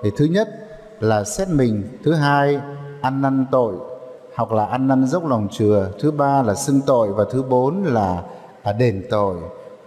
Thì 0.02 0.10
thứ 0.16 0.24
nhất 0.24 0.48
là 1.00 1.24
xét 1.24 1.48
mình, 1.48 1.82
thứ 2.04 2.12
hai 2.14 2.60
ăn 3.00 3.22
năn 3.22 3.46
tội 3.50 3.74
hoặc 4.34 4.52
là 4.52 4.66
ăn 4.66 4.88
năn 4.88 5.06
dốc 5.06 5.26
lòng 5.26 5.48
chừa, 5.50 5.92
thứ 6.00 6.10
ba 6.10 6.42
là 6.42 6.54
xưng 6.54 6.80
tội 6.86 7.12
và 7.12 7.24
thứ 7.30 7.42
bốn 7.42 7.84
là 7.84 8.22
đền 8.78 9.04
tội. 9.10 9.36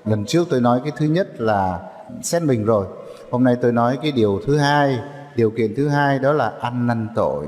Lần 0.06 0.26
trước 0.26 0.48
tôi 0.50 0.62
nói 0.62 0.82
cái 0.84 0.92
thứ 0.98 1.06
nhất 1.06 1.42
là 1.42 1.90
xét 2.22 2.42
mình 2.44 2.66
rồi, 2.66 2.86
hôm 3.32 3.44
nay 3.44 3.56
tôi 3.62 3.72
nói 3.72 3.98
cái 4.02 4.12
điều 4.12 4.42
thứ 4.46 4.58
hai, 4.58 5.00
điều 5.36 5.52
kiện 5.52 5.76
thứ 5.76 5.88
hai 5.88 6.20
đó 6.20 6.34
là 6.34 6.54
ăn 6.62 6.88
năn 6.88 7.08
tội. 7.16 7.46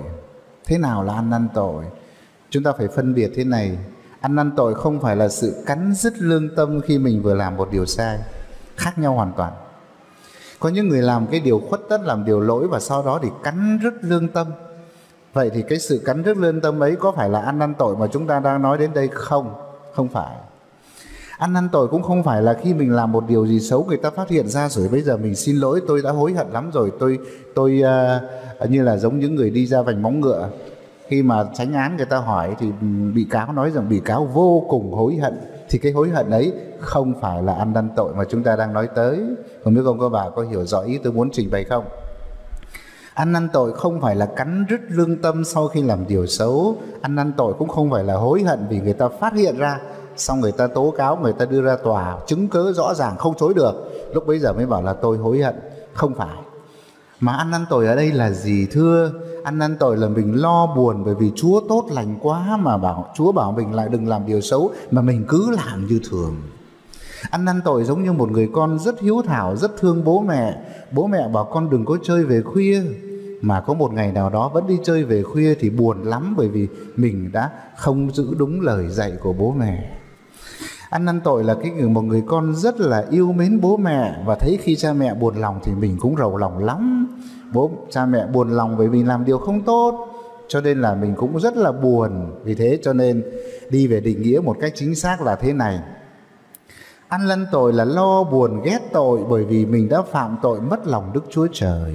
Thế 0.65 0.77
nào 0.77 1.03
là 1.03 1.13
ăn 1.13 1.29
năn 1.29 1.47
tội? 1.53 1.83
Chúng 2.49 2.63
ta 2.63 2.71
phải 2.77 2.87
phân 2.87 3.13
biệt 3.13 3.31
thế 3.35 3.43
này 3.43 3.77
ăn 4.25 4.35
năn 4.35 4.51
tội 4.55 4.75
không 4.75 4.99
phải 4.99 5.15
là 5.15 5.29
sự 5.29 5.63
cắn 5.65 5.93
dứt 5.95 6.13
lương 6.17 6.55
tâm 6.55 6.81
khi 6.81 6.97
mình 6.97 7.21
vừa 7.21 7.33
làm 7.33 7.57
một 7.57 7.71
điều 7.71 7.85
sai 7.85 8.19
khác 8.75 8.97
nhau 8.97 9.13
hoàn 9.13 9.31
toàn. 9.37 9.53
Có 10.59 10.69
những 10.69 10.89
người 10.89 11.01
làm 11.01 11.27
cái 11.27 11.39
điều 11.39 11.61
khuất 11.69 11.81
tất 11.89 12.01
làm 12.01 12.25
điều 12.25 12.39
lỗi 12.39 12.67
và 12.67 12.79
sau 12.79 13.03
đó 13.03 13.19
thì 13.23 13.29
cắn 13.43 13.79
rứt 13.83 13.93
lương 14.01 14.27
tâm. 14.27 14.47
Vậy 15.33 15.49
thì 15.53 15.61
cái 15.61 15.79
sự 15.79 16.01
cắn 16.05 16.23
rứt 16.23 16.37
lương 16.37 16.61
tâm 16.61 16.83
ấy 16.83 16.95
có 16.95 17.11
phải 17.11 17.29
là 17.29 17.41
ăn 17.41 17.59
năn 17.59 17.73
tội 17.73 17.97
mà 17.97 18.07
chúng 18.07 18.27
ta 18.27 18.39
đang 18.39 18.61
nói 18.61 18.77
đến 18.77 18.93
đây 18.93 19.07
không? 19.07 19.53
Không 19.93 20.07
phải. 20.07 20.35
Ăn 21.37 21.53
năn 21.53 21.69
tội 21.71 21.87
cũng 21.87 22.03
không 22.03 22.23
phải 22.23 22.41
là 22.41 22.53
khi 22.63 22.73
mình 22.73 22.95
làm 22.95 23.11
một 23.11 23.23
điều 23.27 23.47
gì 23.47 23.59
xấu 23.59 23.85
người 23.85 23.97
ta 23.97 24.09
phát 24.09 24.29
hiện 24.29 24.47
ra 24.47 24.69
rồi 24.69 24.87
bây 24.87 25.01
giờ 25.01 25.17
mình 25.17 25.35
xin 25.35 25.55
lỗi 25.55 25.81
tôi 25.87 26.01
đã 26.01 26.11
hối 26.11 26.33
hận 26.33 26.47
lắm 26.51 26.71
rồi 26.73 26.91
tôi 26.99 27.19
tôi 27.55 27.81
uh, 28.63 28.69
như 28.69 28.83
là 28.83 28.97
giống 28.97 29.19
những 29.19 29.35
người 29.35 29.49
đi 29.49 29.67
ra 29.67 29.81
vành 29.81 30.01
móng 30.01 30.21
ngựa 30.21 30.49
khi 31.07 31.23
mà 31.23 31.43
tránh 31.53 31.73
án 31.73 31.97
người 31.97 32.05
ta 32.05 32.17
hỏi 32.17 32.55
thì 32.59 32.71
bị 33.13 33.27
cáo 33.29 33.53
nói 33.53 33.71
rằng 33.71 33.89
bị 33.89 33.99
cáo 33.99 34.25
vô 34.25 34.65
cùng 34.69 34.93
hối 34.93 35.15
hận. 35.15 35.39
Thì 35.69 35.79
cái 35.79 35.91
hối 35.91 36.09
hận 36.09 36.29
ấy 36.29 36.53
không 36.79 37.13
phải 37.21 37.43
là 37.43 37.53
ăn 37.53 37.73
năn 37.73 37.89
tội 37.95 38.13
mà 38.15 38.23
chúng 38.29 38.43
ta 38.43 38.55
đang 38.55 38.73
nói 38.73 38.87
tới. 38.95 39.19
Không 39.63 39.75
biết 39.75 39.81
ông 39.85 39.99
cô 39.99 40.09
bà 40.09 40.29
có 40.29 40.41
hiểu 40.41 40.65
rõ 40.65 40.79
ý 40.79 40.97
tôi 41.03 41.13
muốn 41.13 41.29
trình 41.31 41.51
bày 41.51 41.63
không? 41.63 41.85
Ăn 43.13 43.31
năn 43.31 43.49
tội 43.53 43.73
không 43.73 44.01
phải 44.01 44.15
là 44.15 44.25
cắn 44.25 44.65
rứt 44.69 44.81
lương 44.89 45.21
tâm 45.21 45.43
sau 45.43 45.67
khi 45.67 45.81
làm 45.81 46.07
điều 46.07 46.25
xấu. 46.25 46.77
Ăn 47.01 47.15
năn 47.15 47.33
tội 47.37 47.53
cũng 47.53 47.67
không 47.67 47.91
phải 47.91 48.03
là 48.03 48.15
hối 48.15 48.43
hận 48.43 48.59
vì 48.69 48.79
người 48.79 48.93
ta 48.93 49.07
phát 49.19 49.33
hiện 49.33 49.57
ra. 49.57 49.79
Xong 50.17 50.41
người 50.41 50.51
ta 50.51 50.67
tố 50.67 50.93
cáo, 50.97 51.17
người 51.17 51.33
ta 51.33 51.45
đưa 51.45 51.61
ra 51.61 51.77
tòa, 51.83 52.17
chứng 52.27 52.47
cớ 52.47 52.71
rõ 52.75 52.93
ràng, 52.93 53.17
không 53.17 53.33
chối 53.37 53.53
được. 53.53 53.73
Lúc 54.13 54.27
bấy 54.27 54.39
giờ 54.39 54.53
mới 54.53 54.65
bảo 54.65 54.81
là 54.81 54.93
tôi 54.93 55.17
hối 55.17 55.39
hận. 55.39 55.55
Không 55.93 56.13
phải. 56.15 56.37
Mà 57.19 57.33
ăn 57.33 57.51
năn 57.51 57.65
tội 57.69 57.87
ở 57.87 57.95
đây 57.95 58.11
là 58.11 58.31
gì, 58.31 58.67
thưa? 58.71 59.11
Ăn 59.45 59.57
năn 59.57 59.75
tội 59.79 59.97
là 59.97 60.09
mình 60.09 60.41
lo 60.41 60.67
buồn 60.75 61.03
bởi 61.05 61.15
vì 61.15 61.31
Chúa 61.35 61.61
tốt 61.69 61.87
lành 61.91 62.15
quá 62.21 62.57
mà 62.57 62.77
bảo 62.77 63.05
Chúa 63.15 63.31
bảo 63.31 63.51
mình 63.51 63.73
lại 63.73 63.87
đừng 63.91 64.07
làm 64.07 64.25
điều 64.25 64.41
xấu 64.41 64.71
mà 64.91 65.01
mình 65.01 65.25
cứ 65.27 65.51
làm 65.51 65.87
như 65.87 65.99
thường. 66.09 66.35
Ăn 67.29 67.45
năn 67.45 67.61
tội 67.65 67.83
giống 67.83 68.03
như 68.03 68.11
một 68.13 68.31
người 68.31 68.49
con 68.53 68.79
rất 68.79 69.01
hiếu 69.01 69.21
thảo, 69.25 69.55
rất 69.55 69.71
thương 69.79 70.03
bố 70.03 70.21
mẹ. 70.21 70.57
Bố 70.91 71.07
mẹ 71.07 71.27
bảo 71.33 71.45
con 71.45 71.69
đừng 71.69 71.85
có 71.85 71.97
chơi 72.03 72.23
về 72.23 72.41
khuya, 72.41 72.81
mà 73.41 73.61
có 73.61 73.73
một 73.73 73.93
ngày 73.93 74.11
nào 74.11 74.29
đó 74.29 74.49
vẫn 74.53 74.67
đi 74.67 74.77
chơi 74.83 75.03
về 75.03 75.23
khuya 75.23 75.55
thì 75.59 75.69
buồn 75.69 76.03
lắm 76.03 76.33
bởi 76.37 76.47
vì 76.47 76.67
mình 76.95 77.29
đã 77.33 77.49
không 77.77 78.11
giữ 78.13 78.35
đúng 78.37 78.61
lời 78.61 78.89
dạy 78.89 79.11
của 79.23 79.33
bố 79.33 79.51
mẹ. 79.57 79.97
Ăn 80.89 81.05
năn 81.05 81.21
tội 81.21 81.43
là 81.43 81.55
cái 81.61 81.71
người 81.71 81.89
một 81.89 82.01
người 82.01 82.23
con 82.27 82.55
rất 82.55 82.79
là 82.79 83.05
yêu 83.11 83.31
mến 83.31 83.61
bố 83.61 83.77
mẹ 83.77 84.15
và 84.25 84.35
thấy 84.35 84.59
khi 84.61 84.75
cha 84.75 84.93
mẹ 84.93 85.13
buồn 85.13 85.35
lòng 85.35 85.59
thì 85.63 85.71
mình 85.71 85.97
cũng 85.99 86.15
rầu 86.17 86.37
lòng 86.37 86.57
lắm. 86.57 87.04
Bố 87.53 87.71
cha 87.89 88.05
mẹ 88.05 88.27
buồn 88.27 88.49
lòng 88.49 88.77
vì 88.77 88.87
mình 88.87 89.07
làm 89.07 89.25
điều 89.25 89.37
không 89.37 89.61
tốt 89.61 90.07
cho 90.47 90.61
nên 90.61 90.81
là 90.81 90.95
mình 90.95 91.13
cũng 91.17 91.39
rất 91.39 91.57
là 91.57 91.71
buồn. 91.71 92.11
Vì 92.43 92.55
thế 92.55 92.79
cho 92.83 92.93
nên 92.93 93.23
đi 93.69 93.87
về 93.87 93.99
định 93.99 94.21
nghĩa 94.21 94.39
một 94.39 94.57
cách 94.61 94.71
chính 94.75 94.95
xác 94.95 95.21
là 95.21 95.35
thế 95.35 95.53
này. 95.53 95.79
Ăn 97.07 97.27
lăn 97.27 97.45
tội 97.51 97.73
là 97.73 97.85
lo 97.85 98.23
buồn 98.23 98.61
ghét 98.61 98.79
tội 98.93 99.19
bởi 99.29 99.43
vì 99.43 99.65
mình 99.65 99.89
đã 99.89 100.01
phạm 100.01 100.37
tội 100.41 100.61
mất 100.61 100.87
lòng 100.87 101.11
Đức 101.13 101.23
Chúa 101.29 101.47
Trời 101.53 101.93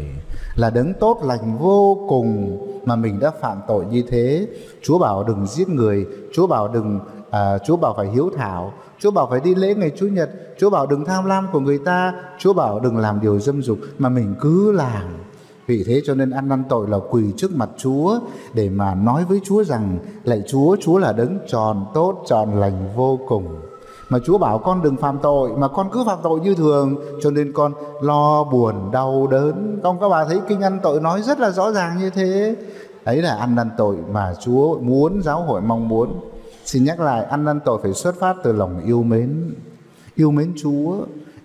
là 0.56 0.70
đấng 0.70 0.94
tốt 0.94 1.20
lành 1.24 1.58
vô 1.58 2.06
cùng 2.08 2.58
mà 2.84 2.96
mình 2.96 3.20
đã 3.20 3.30
phạm 3.40 3.60
tội 3.68 3.84
như 3.84 4.02
thế. 4.08 4.46
Chúa 4.82 4.98
bảo 4.98 5.24
đừng 5.24 5.46
giết 5.46 5.68
người, 5.68 6.06
Chúa 6.34 6.46
bảo 6.46 6.68
đừng 6.68 7.00
à, 7.30 7.58
Chúa 7.58 7.76
bảo 7.76 7.94
phải 7.96 8.06
hiếu 8.06 8.30
thảo, 8.36 8.72
Chúa 8.98 9.10
bảo 9.10 9.26
phải 9.30 9.40
đi 9.40 9.54
lễ 9.54 9.74
ngày 9.74 9.90
Chủ 9.96 10.06
nhật, 10.06 10.30
Chúa 10.58 10.70
bảo 10.70 10.86
đừng 10.86 11.04
tham 11.04 11.24
lam 11.24 11.46
của 11.52 11.60
người 11.60 11.78
ta, 11.78 12.14
Chúa 12.38 12.52
bảo 12.52 12.80
đừng 12.80 12.96
làm 12.96 13.20
điều 13.20 13.40
dâm 13.40 13.62
dục 13.62 13.78
mà 13.98 14.08
mình 14.08 14.34
cứ 14.40 14.72
làm. 14.72 15.02
Vì 15.70 15.84
thế 15.86 16.02
cho 16.04 16.14
nên 16.14 16.30
ăn 16.30 16.48
năn 16.48 16.64
tội 16.68 16.88
là 16.88 16.98
quỳ 17.10 17.32
trước 17.36 17.50
mặt 17.54 17.68
Chúa 17.76 18.18
để 18.54 18.68
mà 18.70 18.94
nói 18.94 19.24
với 19.28 19.40
Chúa 19.44 19.64
rằng 19.64 19.98
lạy 20.24 20.42
Chúa, 20.48 20.76
Chúa 20.80 20.98
là 20.98 21.12
đấng 21.12 21.38
tròn 21.48 21.86
tốt, 21.94 22.22
tròn 22.26 22.60
lành 22.60 22.88
vô 22.96 23.18
cùng. 23.28 23.46
Mà 24.08 24.18
Chúa 24.24 24.38
bảo 24.38 24.58
con 24.58 24.82
đừng 24.82 24.96
phạm 24.96 25.18
tội 25.22 25.50
mà 25.56 25.68
con 25.68 25.88
cứ 25.92 26.04
phạm 26.06 26.18
tội 26.22 26.40
như 26.40 26.54
thường 26.54 26.96
cho 27.22 27.30
nên 27.30 27.52
con 27.52 27.72
lo 28.02 28.44
buồn 28.44 28.90
đau 28.92 29.26
đớn. 29.26 29.80
Không 29.82 30.00
các 30.00 30.08
bà 30.08 30.24
thấy 30.24 30.40
kinh 30.48 30.60
ăn 30.60 30.80
tội 30.82 31.00
nói 31.00 31.22
rất 31.22 31.40
là 31.40 31.50
rõ 31.50 31.72
ràng 31.72 31.98
như 31.98 32.10
thế. 32.10 32.56
Ấy 33.04 33.22
là 33.22 33.36
ăn 33.36 33.54
năn 33.54 33.70
tội 33.76 33.96
mà 34.12 34.34
Chúa 34.40 34.78
muốn 34.78 35.22
giáo 35.22 35.42
hội 35.42 35.60
mong 35.60 35.88
muốn. 35.88 36.20
Xin 36.64 36.84
nhắc 36.84 37.00
lại 37.00 37.24
ăn 37.24 37.44
năn 37.44 37.60
tội 37.64 37.78
phải 37.82 37.92
xuất 37.92 38.20
phát 38.20 38.36
từ 38.42 38.52
lòng 38.52 38.80
yêu 38.84 39.02
mến. 39.02 39.54
Yêu 40.14 40.30
mến 40.30 40.52
Chúa 40.62 40.96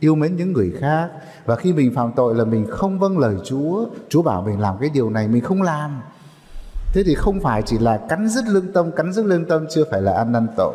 yêu 0.06 0.16
mến 0.16 0.36
những 0.36 0.54
người 0.54 0.72
khác. 0.80 1.10
Và 1.46 1.56
khi 1.56 1.74
mình 1.74 1.96
phạm 1.96 2.12
tội 2.16 2.36
là 2.36 2.46
mình 2.46 2.66
không 2.70 3.00
vâng 3.00 3.18
lời 3.18 3.36
Chúa 3.44 3.86
Chúa 4.10 4.22
bảo 4.22 4.42
mình 4.42 4.60
làm 4.60 4.76
cái 4.80 4.90
điều 4.94 5.10
này, 5.10 5.28
mình 5.28 5.44
không 5.44 5.62
làm. 5.62 6.02
Thế 6.94 7.04
thì 7.06 7.16
không 7.16 7.40
phải 7.40 7.62
chỉ 7.62 7.78
là 7.78 7.98
cắn 7.98 8.30
dứt 8.30 8.46
lương 8.48 8.74
tâm, 8.74 8.92
cắn 8.92 9.14
dứt 9.14 9.26
lương 9.26 9.46
tâm, 9.46 9.66
chưa 9.70 9.84
phải 9.92 10.02
là 10.02 10.14
ăn 10.14 10.32
năn 10.32 10.48
tội. 10.58 10.74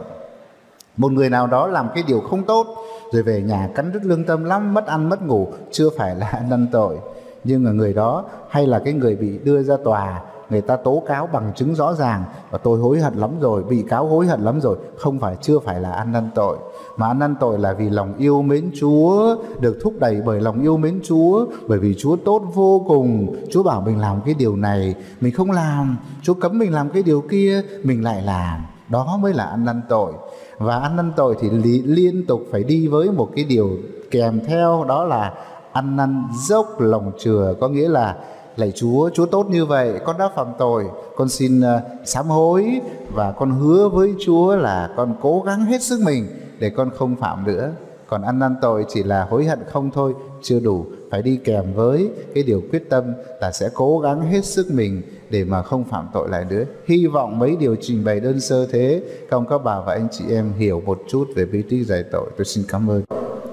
Một 0.97 1.13
người 1.13 1.31
nào 1.31 1.47
đó 1.47 1.67
làm 1.67 1.89
cái 1.95 2.05
điều 2.07 2.21
không 2.21 2.43
tốt, 2.45 2.67
rồi 3.13 3.23
về 3.23 3.43
nhà 3.43 3.69
cắn 3.75 3.93
đứt 3.93 4.05
lương 4.05 4.25
tâm 4.25 4.45
lắm, 4.45 4.75
mất 4.75 4.87
ăn, 4.87 5.09
mất 5.09 5.23
ngủ, 5.23 5.49
chưa 5.71 5.89
phải 5.99 6.15
là 6.15 6.27
ăn 6.27 6.51
năn 6.51 6.67
tội. 6.73 6.99
Nhưng 7.45 7.65
mà 7.65 7.71
người 7.71 7.93
đó, 7.93 8.25
hay 8.49 8.67
là 8.67 8.79
cái 8.85 8.93
người 8.93 9.17
bị 9.17 9.39
đưa 9.39 9.63
ra 9.63 9.77
tòa, 9.85 10.23
người 10.51 10.61
ta 10.61 10.77
tố 10.77 11.03
cáo 11.07 11.27
bằng 11.27 11.53
chứng 11.57 11.75
rõ 11.75 11.95
ràng, 11.95 12.25
và 12.51 12.59
tôi 12.59 12.79
hối 12.79 13.01
hận 13.01 13.15
lắm 13.15 13.31
rồi, 13.41 13.63
bị 13.63 13.85
cáo 13.89 14.07
hối 14.07 14.27
hận 14.27 14.41
lắm 14.41 14.61
rồi, 14.61 14.77
không 14.99 15.19
phải, 15.19 15.37
chưa 15.41 15.59
phải 15.59 15.81
là 15.81 15.93
ăn 15.93 16.13
năn 16.13 16.31
tội 16.35 16.59
mà 17.01 17.07
ăn 17.07 17.19
năn 17.19 17.35
tội 17.41 17.59
là 17.59 17.73
vì 17.73 17.91
lòng 17.91 18.15
yêu 18.19 18.43
mến 18.43 18.71
Chúa 18.81 19.37
được 19.61 19.79
thúc 19.83 19.95
đẩy 20.01 20.21
bởi 20.27 20.41
lòng 20.41 20.63
yêu 20.63 20.77
mến 20.77 21.01
Chúa 21.05 21.47
bởi 21.69 21.79
vì 21.79 21.95
Chúa 21.99 22.17
tốt 22.17 22.43
vô 22.55 22.85
cùng. 22.89 23.37
Chúa 23.51 23.63
bảo 23.63 23.81
mình 23.81 23.99
làm 23.99 24.21
cái 24.25 24.35
điều 24.35 24.57
này 24.57 24.95
mình 25.21 25.35
không 25.35 25.51
làm. 25.51 25.97
Chúa 26.23 26.35
cấm 26.35 26.59
mình 26.59 26.73
làm 26.73 26.91
cái 26.91 27.03
điều 27.03 27.21
kia 27.21 27.63
mình 27.83 28.05
lại 28.05 28.23
làm. 28.23 28.61
Đó 28.89 29.19
mới 29.23 29.35
là 29.35 29.45
ăn 29.45 29.65
năn 29.65 29.81
tội. 29.89 30.13
Và 30.59 30.79
ăn 30.79 30.97
năn 30.97 31.13
tội 31.17 31.37
thì 31.41 31.51
li, 31.51 31.83
liên 31.83 32.27
tục 32.27 32.43
phải 32.53 32.63
đi 32.63 32.89
với 32.89 33.11
một 33.11 33.29
cái 33.37 33.45
điều 33.45 33.71
kèm 34.11 34.41
theo 34.47 34.85
đó 34.89 35.05
là 35.05 35.35
ăn 35.73 35.97
năn 35.97 36.25
dốc 36.49 36.81
lòng 36.81 37.13
chừa. 37.19 37.55
Có 37.61 37.69
nghĩa 37.69 37.89
là 37.89 38.17
lạy 38.57 38.73
Chúa, 38.77 39.11
Chúa 39.15 39.27
tốt 39.27 39.47
như 39.51 39.67
vậy, 39.67 40.01
con 40.05 40.19
đã 40.19 40.29
phạm 40.37 40.47
tội, 40.59 40.85
con 41.17 41.29
xin 41.29 41.61
uh, 41.61 41.67
sám 42.05 42.27
hối 42.27 42.81
và 43.13 43.33
con 43.33 43.51
hứa 43.51 43.89
với 43.89 44.15
Chúa 44.25 44.57
là 44.57 44.91
con 44.97 45.15
cố 45.21 45.43
gắng 45.47 45.65
hết 45.65 45.83
sức 45.83 46.01
mình 46.05 46.27
để 46.61 46.71
con 46.71 46.91
không 46.91 47.17
phạm 47.17 47.45
nữa. 47.47 47.73
Còn 48.07 48.23
ăn 48.23 48.39
năn 48.39 48.55
tội 48.63 48.85
chỉ 48.89 49.03
là 49.03 49.25
hối 49.25 49.45
hận 49.45 49.59
không 49.69 49.91
thôi, 49.91 50.15
chưa 50.43 50.61
đủ, 50.61 50.87
phải 51.11 51.23
đi 51.23 51.37
kèm 51.45 51.65
với 51.75 52.11
cái 52.35 52.45
điều 52.45 52.63
quyết 52.71 52.91
tâm 52.91 53.05
là 53.41 53.53
sẽ 53.53 53.69
cố 53.75 53.99
gắng 53.99 54.21
hết 54.21 54.45
sức 54.45 54.67
mình 54.71 55.03
để 55.31 55.45
mà 55.45 55.63
không 55.63 55.85
phạm 55.85 56.09
tội 56.13 56.29
lại 56.29 56.45
nữa. 56.51 56.65
Hy 56.87 57.07
vọng 57.07 57.39
mấy 57.39 57.57
điều 57.57 57.77
trình 57.81 58.05
bày 58.05 58.21
đơn 58.21 58.41
sơ 58.41 58.67
thế, 58.67 59.03
các 59.31 59.37
ông 59.37 59.47
các 59.47 59.59
bà 59.65 59.81
và 59.81 59.93
anh 59.93 60.09
chị 60.11 60.25
em 60.31 60.53
hiểu 60.53 60.83
một 60.87 61.01
chút 61.09 61.29
về 61.35 61.45
bí 61.45 61.63
tích 61.63 61.87
giải 61.87 62.05
tội. 62.13 62.31
Tôi 62.37 62.45
xin 62.45 62.65
cảm 62.69 62.91
ơn. 62.91 63.03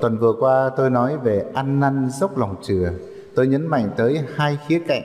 Tuần 0.01 0.17
vừa 0.17 0.33
qua 0.39 0.69
tôi 0.77 0.89
nói 0.89 1.17
về 1.17 1.45
ăn 1.53 1.79
năn 1.79 2.09
dốc 2.19 2.37
lòng 2.37 2.55
chừa. 2.63 2.91
Tôi 3.35 3.47
nhấn 3.47 3.67
mạnh 3.67 3.89
tới 3.97 4.19
hai 4.35 4.57
khía 4.67 4.79
cạnh. 4.87 5.03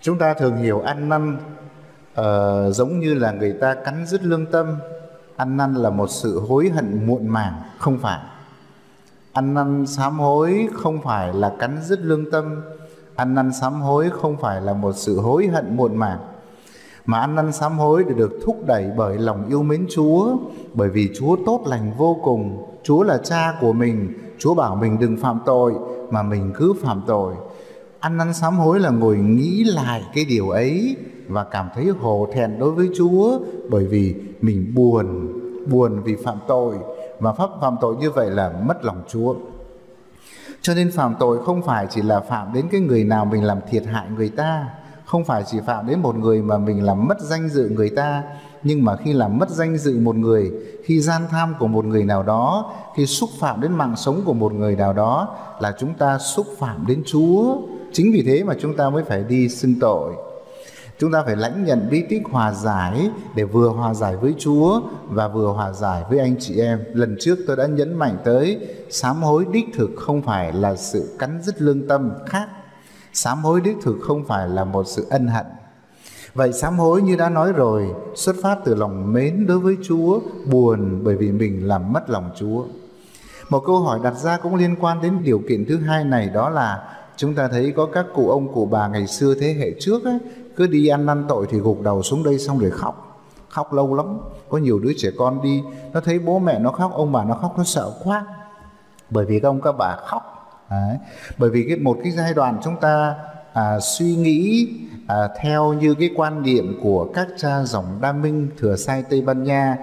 Chúng 0.00 0.18
ta 0.18 0.34
thường 0.34 0.56
hiểu 0.56 0.80
ăn 0.80 1.08
năn 1.08 1.36
uh, 2.20 2.74
giống 2.74 3.00
như 3.00 3.14
là 3.14 3.32
người 3.32 3.52
ta 3.52 3.74
cắn 3.74 4.06
dứt 4.06 4.24
lương 4.24 4.46
tâm. 4.46 4.76
Ăn 5.42 5.56
năn 5.56 5.74
là 5.74 5.90
một 5.90 6.10
sự 6.10 6.40
hối 6.48 6.68
hận 6.68 7.06
muộn 7.06 7.28
màng, 7.28 7.52
không 7.78 7.98
phải. 7.98 8.18
Ăn 9.32 9.54
năn 9.54 9.86
sám 9.86 10.18
hối 10.18 10.68
không 10.72 11.00
phải 11.02 11.34
là 11.34 11.52
cắn 11.58 11.78
dứt 11.82 12.00
lương 12.02 12.30
tâm. 12.30 12.62
Ăn 13.16 13.34
năn 13.34 13.52
sám 13.52 13.80
hối 13.80 14.10
không 14.10 14.36
phải 14.36 14.60
là 14.60 14.72
một 14.72 14.92
sự 14.92 15.20
hối 15.20 15.46
hận 15.46 15.76
muộn 15.76 15.96
màng. 15.96 16.18
Mà 17.06 17.20
ăn 17.20 17.34
năn 17.34 17.52
sám 17.52 17.78
hối 17.78 18.04
để 18.08 18.14
được 18.14 18.32
thúc 18.44 18.56
đẩy 18.66 18.90
bởi 18.96 19.18
lòng 19.18 19.46
yêu 19.48 19.62
mến 19.62 19.86
Chúa 19.90 20.36
bởi 20.74 20.88
vì 20.88 21.10
Chúa 21.18 21.36
tốt 21.46 21.62
lành 21.66 21.92
vô 21.96 22.16
cùng. 22.24 22.66
Chúa 22.82 23.02
là 23.02 23.18
cha 23.18 23.54
của 23.60 23.72
mình 23.72 24.12
Chúa 24.38 24.54
bảo 24.54 24.76
mình 24.76 24.98
đừng 24.98 25.16
phạm 25.16 25.40
tội 25.46 25.72
mà 26.10 26.22
mình 26.22 26.52
cứ 26.54 26.74
phạm 26.82 27.02
tội. 27.06 27.34
Ăn 28.00 28.16
năn 28.16 28.34
sám 28.34 28.56
hối 28.56 28.80
là 28.80 28.90
ngồi 28.90 29.16
nghĩ 29.16 29.64
lại 29.64 30.02
cái 30.14 30.24
điều 30.24 30.50
ấy 30.50 30.96
và 31.28 31.44
cảm 31.44 31.68
thấy 31.74 31.88
hổ 32.00 32.28
thẹn 32.32 32.58
đối 32.58 32.70
với 32.70 32.88
Chúa 32.96 33.38
bởi 33.70 33.86
vì 33.86 34.14
mình 34.40 34.72
buồn 34.74 35.32
buồn 35.70 36.02
vì 36.02 36.16
phạm 36.24 36.38
tội 36.48 36.76
và 37.18 37.32
pháp 37.32 37.50
phạm 37.60 37.76
tội 37.80 37.96
như 37.96 38.10
vậy 38.10 38.30
là 38.30 38.52
mất 38.66 38.84
lòng 38.84 39.02
Chúa 39.08 39.34
cho 40.62 40.74
nên 40.74 40.90
phạm 40.90 41.14
tội 41.20 41.44
không 41.44 41.62
phải 41.62 41.86
chỉ 41.90 42.02
là 42.02 42.20
phạm 42.20 42.52
đến 42.52 42.68
cái 42.72 42.80
người 42.80 43.04
nào 43.04 43.24
mình 43.24 43.44
làm 43.44 43.58
thiệt 43.70 43.86
hại 43.86 44.06
người 44.16 44.28
ta, 44.28 44.66
không 45.04 45.24
phải 45.24 45.44
chỉ 45.46 45.60
phạm 45.66 45.86
đến 45.86 46.00
một 46.00 46.16
người 46.16 46.42
mà 46.42 46.58
mình 46.58 46.84
làm 46.84 47.08
mất 47.08 47.20
danh 47.20 47.48
dự 47.48 47.68
người 47.68 47.90
ta, 47.90 48.22
nhưng 48.62 48.84
mà 48.84 48.96
khi 48.96 49.12
làm 49.12 49.38
mất 49.38 49.50
danh 49.50 49.76
dự 49.76 49.98
một 49.98 50.16
người, 50.16 50.52
khi 50.84 51.00
gian 51.00 51.22
tham 51.30 51.54
của 51.58 51.66
một 51.66 51.84
người 51.84 52.04
nào 52.04 52.22
đó, 52.22 52.72
khi 52.96 53.06
xúc 53.06 53.30
phạm 53.38 53.60
đến 53.60 53.72
mạng 53.72 53.96
sống 53.96 54.22
của 54.24 54.34
một 54.34 54.52
người 54.52 54.76
nào 54.76 54.92
đó 54.92 55.36
là 55.60 55.74
chúng 55.78 55.94
ta 55.94 56.18
xúc 56.18 56.46
phạm 56.58 56.86
đến 56.86 57.02
Chúa. 57.06 57.56
Chính 57.92 58.12
vì 58.12 58.22
thế 58.26 58.44
mà 58.44 58.54
chúng 58.60 58.76
ta 58.76 58.90
mới 58.90 59.04
phải 59.04 59.24
đi 59.24 59.48
xưng 59.48 59.74
tội. 59.80 60.12
Chúng 61.02 61.12
ta 61.12 61.22
phải 61.26 61.36
lãnh 61.36 61.64
nhận 61.64 61.88
bí 61.90 62.02
tích 62.08 62.22
hòa 62.30 62.52
giải 62.52 63.10
để 63.34 63.44
vừa 63.44 63.68
hòa 63.68 63.94
giải 63.94 64.16
với 64.16 64.34
Chúa 64.38 64.80
và 65.08 65.28
vừa 65.28 65.46
hòa 65.46 65.72
giải 65.72 66.04
với 66.10 66.18
anh 66.18 66.34
chị 66.40 66.60
em. 66.60 66.84
Lần 66.92 67.16
trước 67.20 67.38
tôi 67.46 67.56
đã 67.56 67.66
nhấn 67.66 67.94
mạnh 67.94 68.16
tới 68.24 68.68
sám 68.90 69.22
hối 69.22 69.46
đích 69.52 69.64
thực 69.74 69.90
không 69.96 70.22
phải 70.22 70.52
là 70.52 70.76
sự 70.76 71.16
cắn 71.18 71.42
dứt 71.42 71.62
lương 71.62 71.88
tâm 71.88 72.10
khác. 72.26 72.48
Sám 73.12 73.42
hối 73.42 73.60
đích 73.60 73.76
thực 73.82 73.96
không 74.02 74.24
phải 74.24 74.48
là 74.48 74.64
một 74.64 74.84
sự 74.86 75.06
ân 75.10 75.26
hận. 75.26 75.46
Vậy 76.34 76.52
sám 76.52 76.78
hối 76.78 77.02
như 77.02 77.16
đã 77.16 77.28
nói 77.28 77.52
rồi, 77.52 77.86
xuất 78.14 78.36
phát 78.42 78.58
từ 78.64 78.74
lòng 78.74 79.12
mến 79.12 79.46
đối 79.46 79.58
với 79.58 79.76
Chúa, 79.82 80.20
buồn 80.50 81.00
bởi 81.04 81.16
vì 81.16 81.32
mình 81.32 81.68
làm 81.68 81.92
mất 81.92 82.10
lòng 82.10 82.30
Chúa. 82.36 82.64
Một 83.48 83.62
câu 83.66 83.80
hỏi 83.80 84.00
đặt 84.02 84.14
ra 84.14 84.36
cũng 84.36 84.54
liên 84.54 84.76
quan 84.80 85.02
đến 85.02 85.18
điều 85.22 85.42
kiện 85.48 85.64
thứ 85.68 85.78
hai 85.78 86.04
này 86.04 86.30
đó 86.34 86.50
là 86.50 86.88
chúng 87.16 87.34
ta 87.34 87.48
thấy 87.48 87.72
có 87.76 87.86
các 87.86 88.06
cụ 88.14 88.30
ông 88.30 88.54
cụ 88.54 88.66
bà 88.66 88.88
ngày 88.88 89.06
xưa 89.06 89.34
thế 89.40 89.54
hệ 89.58 89.70
trước 89.80 90.04
ấy, 90.04 90.18
cứ 90.56 90.66
đi 90.66 90.88
ăn 90.88 91.06
năn 91.06 91.24
tội 91.28 91.46
thì 91.50 91.58
gục 91.58 91.82
đầu 91.82 92.02
xuống 92.02 92.22
đây 92.22 92.38
xong 92.38 92.58
rồi 92.58 92.70
khóc. 92.70 93.08
Khóc 93.48 93.72
lâu 93.72 93.94
lắm 93.94 94.18
có 94.48 94.58
nhiều 94.58 94.78
đứa 94.78 94.92
trẻ 94.96 95.08
con 95.18 95.42
đi 95.42 95.62
nó 95.92 96.00
thấy 96.00 96.18
bố 96.18 96.38
mẹ 96.38 96.58
nó 96.58 96.70
khóc 96.70 96.92
ông 96.94 97.12
bà 97.12 97.24
nó 97.24 97.34
khóc 97.34 97.54
nó 97.58 97.64
sợ 97.64 97.92
quá. 98.04 98.26
Bởi 99.10 99.26
vì 99.26 99.40
các 99.40 99.48
ông 99.48 99.60
các 99.60 99.72
bà 99.78 99.96
khóc. 99.96 100.28
Đấy. 100.70 100.96
bởi 101.38 101.50
vì 101.50 101.64
cái 101.68 101.76
một 101.76 101.98
cái 102.02 102.12
giai 102.12 102.34
đoạn 102.34 102.60
chúng 102.64 102.76
ta 102.76 103.14
à, 103.52 103.80
suy 103.80 104.16
nghĩ 104.16 104.68
à, 105.06 105.28
theo 105.40 105.72
như 105.72 105.94
cái 105.94 106.10
quan 106.16 106.42
điểm 106.42 106.78
của 106.82 107.10
các 107.14 107.28
cha 107.36 107.62
dòng 107.64 107.98
Đa 108.00 108.12
Minh 108.12 108.48
thừa 108.58 108.76
sai 108.76 109.02
Tây 109.02 109.20
Ban 109.20 109.44
Nha 109.44 109.76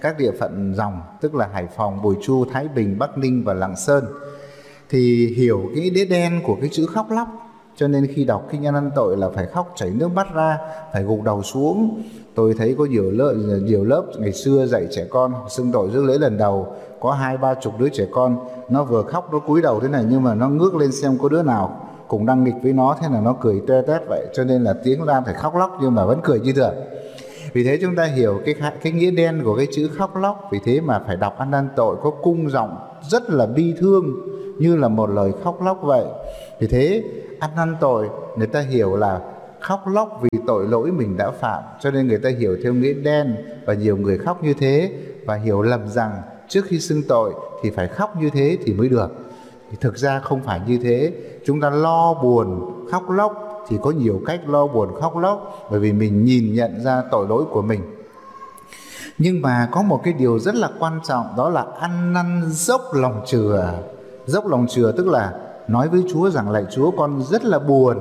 các 0.00 0.18
địa 0.18 0.32
phận 0.40 0.74
dòng 0.74 1.02
tức 1.20 1.34
là 1.34 1.48
Hải 1.52 1.66
Phòng, 1.76 2.02
Bùi 2.02 2.14
Chu, 2.22 2.44
Thái 2.52 2.68
Bình, 2.68 2.98
Bắc 2.98 3.18
Ninh 3.18 3.44
và 3.44 3.54
Lạng 3.54 3.76
Sơn 3.76 4.04
thì 4.88 5.34
hiểu 5.36 5.70
cái 5.74 5.90
đế 5.90 6.04
đen 6.04 6.40
của 6.44 6.56
cái 6.60 6.70
chữ 6.72 6.86
khóc 6.86 7.10
lóc 7.10 7.28
cho 7.76 7.88
nên 7.88 8.06
khi 8.14 8.24
đọc 8.24 8.48
kinh 8.50 8.66
ăn 8.66 8.90
tội 8.94 9.16
là 9.16 9.28
phải 9.28 9.46
khóc, 9.46 9.72
chảy 9.76 9.90
nước 9.90 10.08
mắt 10.08 10.34
ra, 10.34 10.58
phải 10.92 11.02
gục 11.02 11.22
đầu 11.22 11.42
xuống. 11.42 12.02
Tôi 12.34 12.54
thấy 12.58 12.74
có 12.78 12.84
nhiều 12.84 13.10
lớp 13.10 13.34
nhiều 13.62 13.84
lớp 13.84 14.04
ngày 14.18 14.32
xưa 14.32 14.66
dạy 14.66 14.86
trẻ 14.90 15.04
con 15.10 15.34
xưng 15.48 15.72
tội 15.72 15.90
rước 15.92 16.04
lễ 16.04 16.18
lần 16.18 16.38
đầu. 16.38 16.66
Có 17.00 17.10
hai, 17.12 17.36
ba 17.36 17.54
chục 17.54 17.72
đứa 17.78 17.88
trẻ 17.88 18.06
con, 18.12 18.36
nó 18.68 18.84
vừa 18.84 19.02
khóc, 19.02 19.32
nó 19.32 19.38
cúi 19.38 19.62
đầu 19.62 19.80
thế 19.80 19.88
này, 19.88 20.04
nhưng 20.10 20.22
mà 20.22 20.34
nó 20.34 20.48
ngước 20.48 20.74
lên 20.74 20.92
xem 20.92 21.18
có 21.22 21.28
đứa 21.28 21.42
nào 21.42 21.80
cùng 22.08 22.26
đang 22.26 22.44
nghịch 22.44 22.54
với 22.62 22.72
nó, 22.72 22.96
thế 23.00 23.08
là 23.12 23.20
nó 23.20 23.36
cười 23.40 23.62
toe 23.66 23.82
toét 23.82 24.02
vậy. 24.08 24.26
Cho 24.34 24.44
nên 24.44 24.64
là 24.64 24.74
tiếng 24.84 25.04
ra 25.04 25.20
phải 25.20 25.34
khóc 25.34 25.56
lóc, 25.56 25.78
nhưng 25.82 25.94
mà 25.94 26.04
vẫn 26.04 26.20
cười 26.22 26.40
như 26.40 26.52
thường. 26.52 26.74
Vì 27.52 27.64
thế 27.64 27.78
chúng 27.82 27.96
ta 27.96 28.04
hiểu 28.04 28.40
cái 28.44 28.54
cái 28.82 28.92
nghĩa 28.92 29.10
đen 29.10 29.42
của 29.44 29.56
cái 29.56 29.66
chữ 29.72 29.88
khóc 29.88 30.16
lóc. 30.16 30.48
Vì 30.52 30.58
thế 30.64 30.80
mà 30.80 31.00
phải 31.06 31.16
đọc 31.16 31.38
ăn 31.38 31.50
năn 31.50 31.68
tội 31.76 31.96
có 32.02 32.10
cung 32.10 32.50
giọng 32.50 32.76
rất 33.08 33.30
là 33.30 33.46
bi 33.46 33.74
thương, 33.78 34.04
như 34.58 34.76
là 34.76 34.88
một 34.88 35.10
lời 35.10 35.32
khóc 35.44 35.62
lóc 35.62 35.78
vậy. 35.82 36.04
Vì 36.58 36.66
thế 36.66 37.04
ăn 37.44 37.50
năn 37.56 37.76
tội, 37.80 38.08
người 38.36 38.46
ta 38.46 38.60
hiểu 38.60 38.96
là 38.96 39.20
khóc 39.60 39.80
lóc 39.86 40.18
vì 40.22 40.38
tội 40.46 40.66
lỗi 40.66 40.92
mình 40.92 41.16
đã 41.16 41.30
phạm. 41.30 41.62
Cho 41.80 41.90
nên 41.90 42.08
người 42.08 42.18
ta 42.18 42.30
hiểu 42.38 42.56
theo 42.62 42.74
nghĩa 42.74 42.92
đen 42.92 43.36
và 43.66 43.74
nhiều 43.74 43.96
người 43.96 44.18
khóc 44.18 44.42
như 44.44 44.54
thế 44.54 44.92
và 45.26 45.34
hiểu 45.34 45.62
lầm 45.62 45.88
rằng 45.88 46.22
trước 46.48 46.64
khi 46.64 46.80
xưng 46.80 47.02
tội 47.08 47.34
thì 47.62 47.70
phải 47.70 47.88
khóc 47.88 48.16
như 48.20 48.30
thế 48.30 48.58
thì 48.64 48.72
mới 48.72 48.88
được. 48.88 49.08
Thì 49.70 49.76
thực 49.80 49.98
ra 49.98 50.20
không 50.20 50.42
phải 50.42 50.60
như 50.66 50.78
thế. 50.82 51.12
Chúng 51.46 51.60
ta 51.60 51.70
lo 51.70 52.14
buồn, 52.14 52.74
khóc 52.90 53.10
lóc 53.10 53.64
thì 53.68 53.76
có 53.82 53.90
nhiều 53.90 54.20
cách 54.26 54.40
lo 54.48 54.66
buồn, 54.66 54.88
khóc 55.00 55.16
lóc 55.16 55.66
bởi 55.70 55.80
vì 55.80 55.92
mình 55.92 56.24
nhìn 56.24 56.54
nhận 56.54 56.80
ra 56.84 57.02
tội 57.10 57.26
lỗi 57.28 57.44
của 57.50 57.62
mình. 57.62 57.80
Nhưng 59.18 59.42
mà 59.42 59.68
có 59.72 59.82
một 59.82 60.00
cái 60.04 60.14
điều 60.14 60.38
rất 60.38 60.54
là 60.54 60.70
quan 60.78 61.00
trọng, 61.04 61.26
đó 61.36 61.48
là 61.48 61.66
ăn 61.80 62.12
năn 62.12 62.42
dốc 62.50 62.80
lòng 62.94 63.22
chừa. 63.26 63.72
Dốc 64.26 64.46
lòng 64.46 64.66
chừa 64.68 64.92
tức 64.92 65.06
là 65.06 65.32
nói 65.68 65.88
với 65.88 66.04
Chúa 66.12 66.30
rằng 66.30 66.50
lạy 66.50 66.64
Chúa, 66.70 66.90
con 66.90 67.22
rất 67.22 67.44
là 67.44 67.58
buồn 67.58 67.96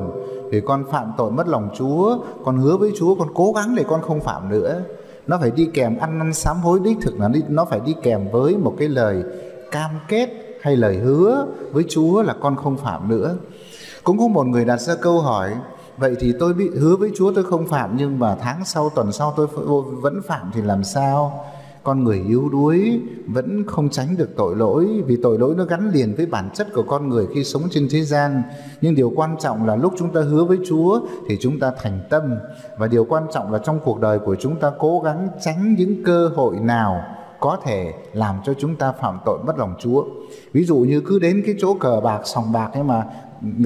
vì 0.51 0.62
con 0.62 0.84
phạm 0.91 1.12
tội 1.17 1.32
mất 1.32 1.48
lòng 1.48 1.70
Chúa. 1.77 2.17
Con 2.46 2.58
hứa 2.58 2.77
với 2.77 2.91
Chúa, 2.98 3.15
con 3.15 3.27
cố 3.34 3.51
gắng 3.55 3.75
để 3.75 3.84
con 3.88 4.01
không 4.01 4.22
phạm 4.22 4.50
nữa. 4.50 4.82
Nó 5.27 5.38
phải 5.41 5.51
đi 5.51 5.70
kèm 5.74 5.98
ăn 5.98 6.20
năn 6.20 6.34
sám 6.34 6.58
hối 6.58 6.79
đích 6.84 6.98
thực. 7.01 7.20
Là 7.20 7.29
nó 7.50 7.65
phải 7.65 7.79
đi 7.86 7.96
kèm 8.03 8.27
với 8.32 8.58
một 8.58 8.74
cái 8.77 8.88
lời 8.88 9.24
cam 9.72 9.91
kết 10.08 10.29
hay 10.62 10.75
lời 10.75 10.98
hứa 10.98 11.48
với 11.72 11.84
Chúa 11.89 12.22
là 12.22 12.36
con 12.41 12.55
không 12.55 12.77
phạm 12.77 13.10
nữa. 13.10 13.36
Cũng 14.03 14.17
có 14.17 14.27
một 14.27 14.48
người 14.48 14.65
đặt 14.65 14.77
ra 14.77 14.96
câu 14.96 15.20
hỏi, 15.20 15.51
vậy 15.98 16.15
thì 16.20 16.34
tôi 16.39 16.53
bị 16.53 16.70
hứa 16.70 16.96
với 16.96 17.12
Chúa 17.15 17.32
tôi 17.34 17.43
không 17.43 17.67
phạm, 17.67 17.98
nhưng 17.98 18.20
mà 18.20 18.36
tháng 18.36 18.65
sau, 18.65 18.89
tuần 18.89 19.12
sau 19.12 19.34
tôi 19.36 19.48
vẫn 20.01 20.22
phạm 20.22 20.51
thì 20.53 20.62
làm 20.62 20.84
sao? 20.84 21.46
Con 21.84 22.04
người 22.04 22.24
yếu 22.28 22.50
đuối 22.50 23.02
vẫn 23.28 23.63
không 23.68 23.90
tránh 23.90 24.18
được 24.18 24.30
tội 24.36 24.56
lỗi 24.56 25.04
vì 25.06 25.18
tội 25.24 25.40
lỗi 25.40 25.56
nó 25.58 25.66
gắn 25.66 25.92
liền 25.94 26.16
với 26.16 26.25
bản 26.25 26.50
chất 26.54 26.68
của 26.74 26.84
con 26.84 27.10
người 27.10 27.28
khi 27.34 27.44
sống 27.44 27.63
trên 27.72 27.88
thế 27.92 28.02
gian 28.02 28.44
nhưng 28.82 28.96
điều 28.96 29.12
quan 29.16 29.36
trọng 29.40 29.68
là 29.68 29.75
lúc 29.75 29.94
chúng 29.98 30.13
ta 30.13 30.22
hứa 30.22 30.44
với 30.44 30.58
chúa 30.66 31.02
thì 31.28 31.38
chúng 31.42 31.60
ta 31.60 31.72
thành 31.82 32.00
tâm 32.10 32.36
và 32.78 32.88
điều 32.88 33.06
quan 33.06 33.24
trọng 33.34 33.52
là 33.52 33.60
trong 33.60 33.80
cuộc 33.84 34.00
đời 34.00 34.20
của 34.20 34.36
chúng 34.36 34.56
ta 34.60 34.72
cố 34.80 35.00
gắng 35.00 35.28
tránh 35.42 35.75
những 35.78 36.04
cơ 36.04 36.30
hội 36.36 36.60
nào 36.60 37.04
có 37.44 37.58
thể 37.63 37.94
làm 38.13 38.36
cho 38.46 38.54
chúng 38.54 38.75
ta 38.75 38.92
phạm 38.92 39.20
tội 39.25 39.40
mất 39.44 39.58
lòng 39.58 39.75
Chúa. 39.80 40.06
Ví 40.54 40.63
dụ 40.63 40.78
như 40.78 41.02
cứ 41.06 41.20
đến 41.20 41.44
cái 41.46 41.56
chỗ 41.60 41.74
cờ 41.74 42.02
bạc, 42.04 42.22
sòng 42.24 42.52
bạc 42.52 42.70
ấy 42.74 42.84
mà 42.84 43.04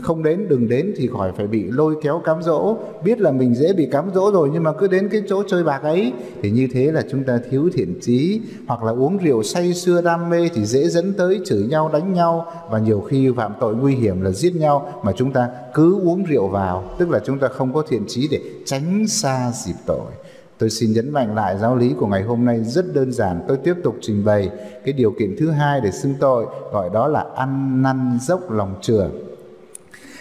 không 0.03 0.23
đến 0.23 0.47
đừng 0.49 0.67
đến 0.69 0.93
thì 0.97 1.07
khỏi 1.07 1.31
phải 1.37 1.47
bị 1.47 1.63
lôi 1.63 1.95
kéo 2.01 2.21
cám 2.25 2.43
dỗ 2.43 2.77
biết 3.03 3.19
là 3.19 3.31
mình 3.31 3.55
dễ 3.55 3.73
bị 3.73 3.87
cám 3.91 4.09
dỗ 4.13 4.31
rồi 4.31 4.49
nhưng 4.53 4.63
mà 4.63 4.73
cứ 4.73 4.87
đến 4.87 5.09
cái 5.09 5.21
chỗ 5.29 5.43
chơi 5.47 5.63
bạc 5.63 5.83
ấy 5.83 6.13
thì 6.41 6.51
như 6.51 6.67
thế 6.73 6.91
là 6.91 7.03
chúng 7.11 7.23
ta 7.23 7.39
thiếu 7.49 7.69
thiện 7.73 7.99
trí 8.01 8.41
hoặc 8.67 8.83
là 8.83 8.91
uống 8.91 9.17
rượu 9.17 9.43
say 9.43 9.73
sưa 9.73 10.01
đam 10.01 10.29
mê 10.29 10.49
thì 10.53 10.65
dễ 10.65 10.87
dẫn 10.87 11.13
tới 11.13 11.39
chửi 11.45 11.63
nhau 11.63 11.89
đánh 11.93 12.13
nhau 12.13 12.45
và 12.69 12.79
nhiều 12.79 13.01
khi 13.01 13.31
phạm 13.37 13.53
tội 13.59 13.75
nguy 13.75 13.95
hiểm 13.95 14.21
là 14.21 14.31
giết 14.31 14.55
nhau 14.55 14.93
mà 15.03 15.11
chúng 15.11 15.31
ta 15.31 15.49
cứ 15.73 15.99
uống 16.03 16.23
rượu 16.23 16.47
vào 16.47 16.83
tức 16.97 17.09
là 17.09 17.19
chúng 17.25 17.39
ta 17.39 17.47
không 17.47 17.73
có 17.73 17.83
thiện 17.89 18.03
trí 18.07 18.27
để 18.31 18.39
tránh 18.65 19.07
xa 19.07 19.51
dịp 19.65 19.75
tội 19.85 20.11
Tôi 20.59 20.69
xin 20.69 20.93
nhấn 20.93 21.09
mạnh 21.09 21.35
lại 21.35 21.57
giáo 21.57 21.75
lý 21.75 21.93
của 21.97 22.07
ngày 22.07 22.23
hôm 22.23 22.45
nay 22.45 22.63
rất 22.63 22.93
đơn 22.93 23.11
giản. 23.11 23.41
Tôi 23.47 23.57
tiếp 23.57 23.73
tục 23.83 23.95
trình 24.01 24.25
bày 24.25 24.49
cái 24.85 24.93
điều 24.93 25.11
kiện 25.19 25.35
thứ 25.39 25.49
hai 25.49 25.81
để 25.81 25.91
xưng 25.91 26.15
tội, 26.19 26.45
gọi 26.71 26.89
đó 26.93 27.07
là 27.07 27.25
ăn 27.35 27.81
năn 27.81 28.17
dốc 28.21 28.51
lòng 28.51 28.75
trường. 28.81 29.26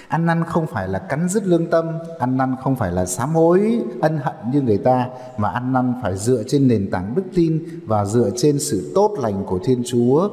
Ăn 0.09 0.27
năn 0.27 0.45
không 0.45 0.67
phải 0.67 0.89
là 0.89 0.99
cắn 0.99 1.29
dứt 1.29 1.47
lương 1.47 1.71
tâm, 1.71 1.85
ăn 2.19 2.37
năn 2.37 2.57
không 2.63 2.77
phải 2.77 2.93
là 2.93 3.07
sám 3.07 3.35
hối 3.35 3.83
ân 4.03 4.19
hận 4.19 4.35
như 4.53 4.61
người 4.61 4.79
ta, 4.79 5.07
mà 5.37 5.49
ăn 5.49 5.73
năn 5.73 5.95
phải 6.03 6.17
dựa 6.17 6.43
trên 6.49 6.69
nền 6.69 6.91
tảng 6.91 7.15
đức 7.15 7.25
tin 7.35 7.65
và 7.87 8.05
dựa 8.05 8.31
trên 8.37 8.59
sự 8.59 8.93
tốt 8.95 9.17
lành 9.23 9.45
của 9.47 9.59
Thiên 9.65 9.83
Chúa. 9.87 10.29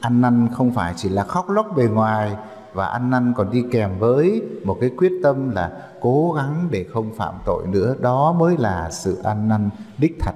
Ăn 0.00 0.20
năn 0.20 0.48
không 0.54 0.70
phải 0.70 0.94
chỉ 0.96 1.08
là 1.08 1.24
khóc 1.24 1.50
lóc 1.50 1.66
bề 1.76 1.84
ngoài, 1.84 2.36
và 2.72 2.86
ăn 2.86 3.10
năn 3.10 3.32
còn 3.36 3.50
đi 3.50 3.64
kèm 3.70 3.98
với 3.98 4.42
một 4.64 4.76
cái 4.80 4.90
quyết 4.96 5.12
tâm 5.22 5.50
là 5.50 5.70
cố 6.00 6.32
gắng 6.36 6.68
để 6.70 6.86
không 6.92 7.10
phạm 7.16 7.34
tội 7.46 7.66
nữa. 7.66 7.94
Đó 8.00 8.32
mới 8.32 8.56
là 8.58 8.90
sự 8.90 9.16
ăn 9.24 9.48
năn 9.48 9.70
đích 9.98 10.16
thật. 10.20 10.34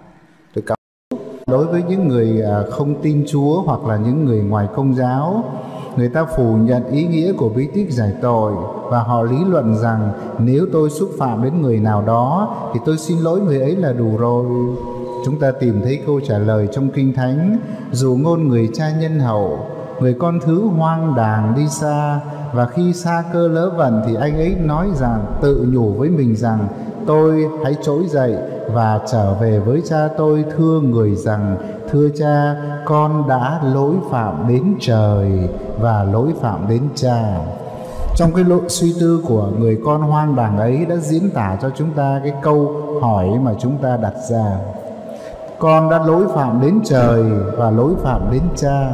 Tôi 0.55 0.65
cảm 0.67 0.77
đối 1.47 1.67
với 1.67 1.83
những 1.89 2.09
người 2.09 2.43
à, 2.43 2.63
không 2.71 3.03
tin 3.03 3.25
Chúa 3.29 3.63
hoặc 3.63 3.85
là 3.85 3.97
những 3.97 4.25
người 4.25 4.43
ngoài 4.43 4.69
công 4.75 4.95
giáo 4.95 5.45
người 5.97 6.09
ta 6.09 6.25
phủ 6.37 6.57
nhận 6.57 6.87
ý 6.87 7.07
nghĩa 7.07 7.33
của 7.33 7.49
bí 7.49 7.69
tích 7.75 7.93
giải 7.93 8.13
tội 8.23 8.53
và 8.91 9.03
họ 9.03 9.23
lý 9.23 9.45
luận 9.45 9.77
rằng 9.77 10.13
nếu 10.39 10.67
tôi 10.73 10.91
xúc 10.91 11.11
phạm 11.19 11.43
đến 11.43 11.63
người 11.63 11.81
nào 11.81 12.03
đó 12.07 12.57
thì 12.75 12.81
tôi 12.87 12.99
xin 12.99 13.19
lỗi 13.19 13.41
người 13.41 13.61
ấy 13.61 13.77
là 13.77 13.93
đủ 13.93 14.17
rồi. 14.19 14.45
Chúng 15.25 15.39
ta 15.39 15.51
tìm 15.51 15.81
thấy 15.85 16.03
câu 16.07 16.21
trả 16.21 16.39
lời 16.39 16.69
trong 16.73 16.91
kinh 16.91 17.13
thánh. 17.15 17.57
Dù 17.93 18.17
ngôn 18.21 18.49
người 18.49 18.69
cha 18.75 18.91
nhân 19.01 19.21
hậu, 19.21 19.67
người 20.01 20.15
con 20.15 20.41
thứ 20.41 20.67
hoang 20.67 21.15
đàng 21.17 21.55
đi 21.57 21.69
xa 21.69 22.21
và 22.53 22.67
khi 22.67 22.93
xa 22.93 23.25
cơ 23.33 23.49
lỡ 23.49 23.73
vần 23.77 24.03
thì 24.07 24.15
anh 24.15 24.37
ấy 24.37 24.55
nói 24.55 24.89
rằng, 24.95 25.25
tự 25.43 25.67
nhủ 25.73 25.93
với 25.93 26.11
mình 26.11 26.37
rằng, 26.37 26.69
tôi 27.07 27.45
hãy 27.65 27.75
trỗi 27.83 28.07
dậy 28.09 28.37
và 28.73 29.01
trở 29.13 29.35
về 29.35 29.59
với 29.59 29.83
cha, 29.85 30.09
tôi 30.19 30.45
thưa 30.57 30.81
người 30.81 31.15
rằng, 31.15 31.57
thưa 31.91 32.09
cha 32.19 32.57
con 32.93 33.29
đã 33.29 33.61
lỗi 33.65 33.95
phạm 34.11 34.49
đến 34.49 34.75
trời 34.81 35.49
và 35.81 36.05
lỗi 36.05 36.33
phạm 36.41 36.69
đến 36.69 36.83
cha. 36.95 37.39
Trong 38.17 38.33
cái 38.35 38.45
lộ 38.45 38.59
suy 38.69 38.95
tư 39.01 39.25
của 39.29 39.49
người 39.59 39.79
con 39.85 40.03
hoang 40.03 40.37
đàng 40.37 40.59
ấy 40.59 40.87
đã 40.87 40.97
diễn 40.97 41.31
tả 41.31 41.59
cho 41.63 41.71
chúng 41.77 41.91
ta 41.91 42.21
cái 42.25 42.33
câu 42.43 42.73
hỏi 43.03 43.29
mà 43.43 43.55
chúng 43.59 43.79
ta 43.83 43.97
đặt 43.97 44.15
ra. 44.31 44.57
Con 45.59 45.91
đã 45.91 45.99
lỗi 45.99 46.25
phạm 46.35 46.61
đến 46.61 46.81
trời 46.85 47.23
và 47.57 47.71
lỗi 47.71 47.93
phạm 48.03 48.21
đến 48.33 48.43
cha. 48.57 48.91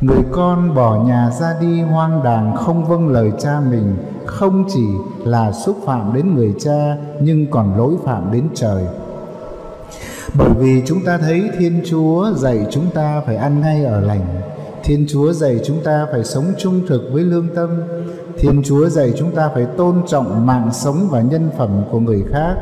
Người 0.00 0.24
con 0.32 0.74
bỏ 0.74 0.96
nhà 0.96 1.30
ra 1.40 1.54
đi 1.60 1.82
hoang 1.82 2.22
đàng 2.24 2.56
không 2.56 2.84
vâng 2.84 3.08
lời 3.08 3.32
cha 3.38 3.60
mình, 3.70 3.96
Không 4.26 4.64
chỉ 4.68 4.86
là 5.24 5.52
xúc 5.52 5.76
phạm 5.86 6.12
đến 6.14 6.34
người 6.34 6.54
cha 6.60 6.96
Nhưng 7.20 7.50
còn 7.50 7.76
lỗi 7.76 7.94
phạm 8.04 8.32
đến 8.32 8.48
trời. 8.54 8.84
Bởi 10.34 10.50
vì 10.58 10.82
chúng 10.86 11.04
ta 11.04 11.18
thấy 11.18 11.50
Thiên 11.58 11.80
Chúa 11.84 12.32
dạy 12.36 12.66
chúng 12.70 12.90
ta 12.94 13.22
phải 13.26 13.36
ăn 13.36 13.60
ngay 13.60 13.84
ở 13.84 14.00
lành. 14.00 14.26
Thiên 14.84 15.06
Chúa 15.08 15.32
dạy 15.32 15.60
chúng 15.64 15.82
ta 15.84 16.06
phải 16.12 16.24
sống 16.24 16.44
trung 16.58 16.80
thực 16.88 17.02
với 17.12 17.22
lương 17.22 17.48
tâm. 17.54 17.82
Thiên 18.38 18.62
Chúa 18.64 18.88
dạy 18.88 19.12
chúng 19.18 19.30
ta 19.30 19.50
phải 19.54 19.66
tôn 19.76 20.02
trọng 20.06 20.46
mạng 20.46 20.68
sống 20.72 21.08
và 21.10 21.20
nhân 21.20 21.50
phẩm 21.58 21.82
của 21.90 22.00
người 22.00 22.24
khác. 22.32 22.54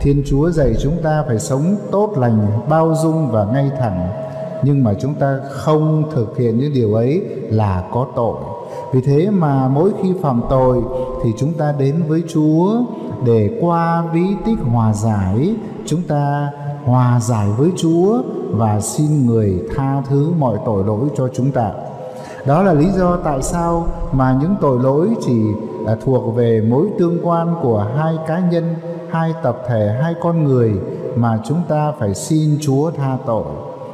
Thiên 0.00 0.22
Chúa 0.26 0.50
dạy 0.50 0.74
chúng 0.82 1.02
ta 1.02 1.24
phải 1.26 1.38
sống 1.38 1.76
tốt 1.90 2.14
lành, 2.18 2.46
bao 2.68 2.94
dung 3.02 3.30
và 3.30 3.44
ngay 3.44 3.70
thẳng. 3.78 4.08
Nhưng 4.62 4.84
mà 4.84 4.94
chúng 5.00 5.14
ta 5.14 5.40
không 5.50 6.10
thực 6.14 6.38
hiện 6.38 6.58
những 6.58 6.74
điều 6.74 6.94
ấy 6.94 7.22
là 7.50 7.84
có 7.92 8.06
tội. 8.16 8.36
Vì 8.92 9.00
thế 9.00 9.30
mà 9.30 9.68
mỗi 9.68 9.90
khi 10.02 10.12
phạm 10.22 10.42
tội 10.50 10.82
thì 11.24 11.30
chúng 11.38 11.52
ta 11.52 11.74
đến 11.78 12.02
với 12.08 12.22
chúa 12.28 12.82
để 13.24 13.58
qua 13.60 14.04
bí 14.14 14.22
tích 14.46 14.58
hòa 14.72 14.92
giải. 14.92 15.54
Chúng 15.86 16.02
ta 16.02 16.50
hòa 16.84 17.20
giải 17.20 17.48
với 17.58 17.72
chúa 17.76 18.22
và 18.50 18.80
xin 18.80 19.26
người 19.26 19.62
tha 19.76 20.02
thứ 20.08 20.32
mọi 20.38 20.58
tội 20.66 20.84
lỗi 20.84 21.08
cho 21.16 21.28
chúng 21.34 21.50
ta. 21.52 21.70
Đó 22.46 22.62
là 22.62 22.72
lý 22.72 22.86
do 22.90 23.16
tại 23.16 23.42
sao 23.42 23.86
mà 24.12 24.38
những 24.40 24.54
tội 24.60 24.78
lỗi 24.82 25.08
chỉ 25.26 25.42
là 25.84 25.96
thuộc 26.04 26.34
về 26.36 26.60
mối 26.68 26.86
tương 26.98 27.18
quan 27.22 27.54
của 27.62 27.86
hai 27.96 28.14
cá 28.26 28.38
nhân, 28.38 28.74
hai 29.10 29.34
tập 29.42 29.62
thể, 29.68 29.98
hai 30.02 30.14
con 30.22 30.44
người 30.44 30.72
mà 31.16 31.40
chúng 31.44 31.62
ta 31.68 31.92
phải 31.98 32.14
xin 32.14 32.58
chúa 32.60 32.90
tha 32.90 33.18
tội. 33.26 33.44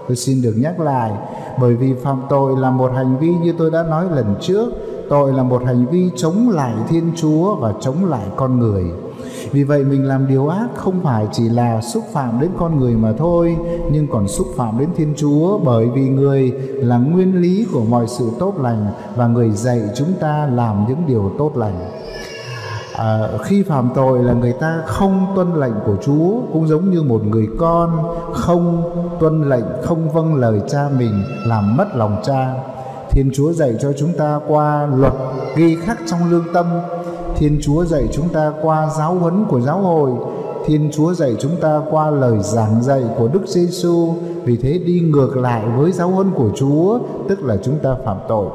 Tôi 0.09 0.17
xin 0.17 0.43
được 0.43 0.55
nhắc 0.57 0.81
lại, 0.81 1.13
bởi 1.61 1.77
vì 1.77 1.95
phạm 1.95 2.23
tội 2.29 2.57
là 2.57 2.71
một 2.71 2.93
hành 2.95 3.17
vi 3.19 3.35
như 3.43 3.55
tôi 3.59 3.71
đã 3.71 3.83
nói 3.83 4.05
lần 4.11 4.35
trước, 4.41 4.73
tội 5.09 5.33
là 5.33 5.43
một 5.43 5.65
hành 5.65 5.87
vi 5.87 6.11
chống 6.17 6.49
lại 6.51 6.75
thiên 6.89 7.13
chúa 7.17 7.55
và 7.55 7.73
chống 7.81 8.05
lại 8.05 8.27
con 8.37 8.59
người 8.59 8.85
vì 9.53 9.65
vậy 9.65 9.85
mình 9.85 10.05
làm 10.05 10.29
điều 10.29 10.49
ác 10.49 10.69
không 10.77 11.01
phải 11.03 11.27
chỉ 11.33 11.49
là 11.49 11.81
xúc 11.81 12.05
phạm 12.13 12.41
đến 12.41 12.51
con 12.59 12.81
người 12.81 12.95
mà 12.95 13.13
thôi 13.19 13.57
nhưng 13.93 14.07
còn 14.07 14.29
xúc 14.29 14.47
phạm 14.57 14.79
đến 14.79 14.89
thiên 14.97 15.15
chúa 15.17 15.59
bởi 15.59 15.89
vì 15.95 16.09
người 16.09 16.51
là 16.75 16.99
nguyên 16.99 17.41
lý 17.41 17.67
của 17.73 17.85
mọi 17.85 18.07
sự 18.07 18.31
tốt 18.39 18.55
lành 18.61 18.87
và 19.17 19.27
người 19.27 19.51
dạy 19.51 19.81
chúng 19.95 20.13
ta 20.21 20.49
làm 20.53 20.85
những 20.89 21.03
điều 21.07 21.33
tốt 21.39 21.57
lành. 21.57 21.91
À, 23.01 23.29
khi 23.43 23.63
phạm 23.63 23.91
tội 23.95 24.19
là 24.19 24.33
người 24.33 24.53
ta 24.53 24.83
không 24.87 25.33
tuân 25.37 25.61
lệnh 25.61 25.75
của 25.87 25.97
Chúa 26.03 26.41
cũng 26.53 26.69
giống 26.69 26.91
như 26.91 27.03
một 27.03 27.25
người 27.25 27.49
con 27.59 28.15
không 28.33 28.83
tuân 29.21 29.49
lệnh 29.49 29.65
không 29.83 30.11
vâng 30.11 30.35
lời 30.35 30.61
cha 30.69 30.89
mình 30.99 31.23
làm 31.47 31.77
mất 31.77 31.97
lòng 31.97 32.17
cha. 32.25 32.55
Thiên 33.11 33.31
Chúa 33.35 33.53
dạy 33.53 33.75
cho 33.81 33.93
chúng 33.99 34.13
ta 34.13 34.41
qua 34.49 34.89
luật 34.97 35.13
ghi 35.57 35.77
khắc 35.77 35.99
trong 36.07 36.31
lương 36.31 36.45
tâm 36.55 36.67
Thiên 37.41 37.59
Chúa 37.63 37.85
dạy 37.85 38.09
chúng 38.13 38.29
ta 38.29 38.53
qua 38.63 38.89
giáo 38.99 39.15
huấn 39.15 39.45
của 39.49 39.61
giáo 39.61 39.79
hội 39.79 40.11
Thiên 40.67 40.91
Chúa 40.93 41.15
dạy 41.15 41.37
chúng 41.41 41.57
ta 41.61 41.81
qua 41.91 42.11
lời 42.11 42.39
giảng 42.41 42.83
dạy 42.83 43.03
của 43.19 43.29
Đức 43.29 43.43
Giêsu 43.47 44.15
vì 44.45 44.57
thế 44.57 44.79
đi 44.79 45.01
ngược 45.01 45.37
lại 45.37 45.65
với 45.77 45.93
giáo 45.93 46.09
huấn 46.09 46.31
của 46.31 46.51
Chúa, 46.57 46.99
tức 47.29 47.43
là 47.43 47.57
chúng 47.63 47.79
ta 47.79 47.91
phạm 48.05 48.17
tội 48.29 48.47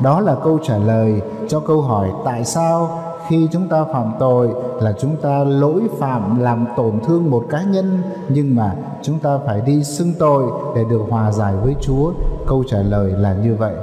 Đó 0.00 0.20
là 0.20 0.36
câu 0.44 0.58
trả 0.62 0.76
lời 0.78 1.20
cho 1.48 1.60
câu 1.60 1.80
hỏi 1.80 2.10
tại 2.24 2.44
sao 2.44 3.02
khi 3.28 3.48
chúng 3.52 3.68
ta 3.68 3.84
phạm 3.92 4.12
tội 4.18 4.48
là 4.80 4.92
chúng 5.00 5.16
ta 5.16 5.44
lỗi 5.44 5.82
phạm 5.98 6.40
làm 6.40 6.66
tổn 6.76 7.00
thương 7.06 7.30
một 7.30 7.46
cá 7.50 7.62
nhân, 7.62 8.02
nhưng 8.28 8.56
mà 8.56 8.74
chúng 9.02 9.18
ta 9.18 9.38
phải 9.46 9.60
đi 9.60 9.84
xưng 9.84 10.12
tội 10.18 10.44
để 10.76 10.84
được 10.90 11.02
hòa 11.10 11.32
giải 11.32 11.54
với 11.62 11.74
Chúa. 11.80 12.12
Câu 12.46 12.64
trả 12.68 12.78
lời 12.78 13.12
là 13.16 13.34
như 13.34 13.54
vậy. 13.54 13.74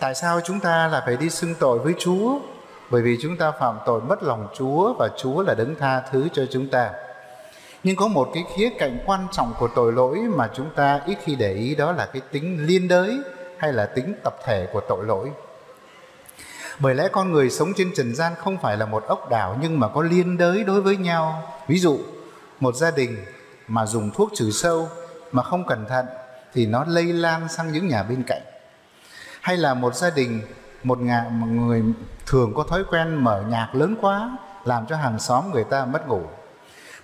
Tại 0.00 0.14
sao 0.14 0.40
chúng 0.44 0.60
ta 0.60 0.88
là 0.88 1.02
phải 1.06 1.16
đi 1.16 1.30
xưng 1.30 1.54
tội 1.60 1.78
với 1.78 1.94
Chúa? 1.98 2.38
Bởi 2.92 3.02
vì 3.02 3.18
chúng 3.22 3.36
ta 3.36 3.50
phạm 3.50 3.78
tội 3.86 4.00
mất 4.00 4.22
lòng 4.22 4.48
Chúa 4.54 4.94
và 4.98 5.08
Chúa 5.16 5.42
là 5.42 5.54
đấng 5.54 5.74
tha 5.74 6.00
thứ 6.10 6.28
cho 6.32 6.46
chúng 6.50 6.68
ta. 6.68 6.90
Nhưng 7.82 7.96
có 7.96 8.08
một 8.08 8.30
cái 8.34 8.44
khía 8.56 8.70
cạnh 8.78 8.98
quan 9.06 9.26
trọng 9.32 9.54
của 9.58 9.68
tội 9.74 9.92
lỗi 9.92 10.18
mà 10.18 10.50
chúng 10.54 10.70
ta 10.76 11.00
ít 11.06 11.18
khi 11.24 11.34
để 11.34 11.54
ý 11.54 11.74
đó 11.74 11.92
là 11.92 12.06
cái 12.06 12.22
tính 12.32 12.66
liên 12.66 12.88
đới 12.88 13.20
hay 13.58 13.72
là 13.72 13.86
tính 13.86 14.14
tập 14.24 14.36
thể 14.44 14.68
của 14.72 14.80
tội 14.88 15.04
lỗi. 15.06 15.30
Bởi 16.78 16.94
lẽ 16.94 17.08
con 17.12 17.32
người 17.32 17.50
sống 17.50 17.72
trên 17.76 17.92
trần 17.94 18.14
gian 18.14 18.32
không 18.38 18.58
phải 18.62 18.76
là 18.76 18.86
một 18.86 19.04
ốc 19.06 19.30
đảo 19.30 19.58
nhưng 19.62 19.80
mà 19.80 19.88
có 19.88 20.02
liên 20.02 20.38
đới 20.38 20.64
đối 20.64 20.80
với 20.80 20.96
nhau. 20.96 21.42
Ví 21.68 21.78
dụ, 21.78 21.98
một 22.60 22.74
gia 22.74 22.90
đình 22.90 23.24
mà 23.68 23.86
dùng 23.86 24.10
thuốc 24.10 24.30
trừ 24.34 24.50
sâu 24.50 24.88
mà 25.32 25.42
không 25.42 25.66
cẩn 25.66 25.86
thận 25.88 26.06
thì 26.54 26.66
nó 26.66 26.84
lây 26.88 27.04
lan 27.04 27.48
sang 27.48 27.72
những 27.72 27.88
nhà 27.88 28.02
bên 28.02 28.22
cạnh. 28.26 28.42
Hay 29.40 29.56
là 29.56 29.74
một 29.74 29.94
gia 29.94 30.10
đình, 30.10 30.40
một, 30.82 30.98
một 31.30 31.46
người 31.46 31.82
thường 32.26 32.54
có 32.54 32.64
thói 32.68 32.84
quen 32.90 33.14
mở 33.14 33.42
nhạc 33.48 33.74
lớn 33.74 33.96
quá 34.00 34.36
làm 34.64 34.86
cho 34.86 34.96
hàng 34.96 35.18
xóm 35.18 35.50
người 35.52 35.64
ta 35.64 35.84
mất 35.84 36.08
ngủ. 36.08 36.22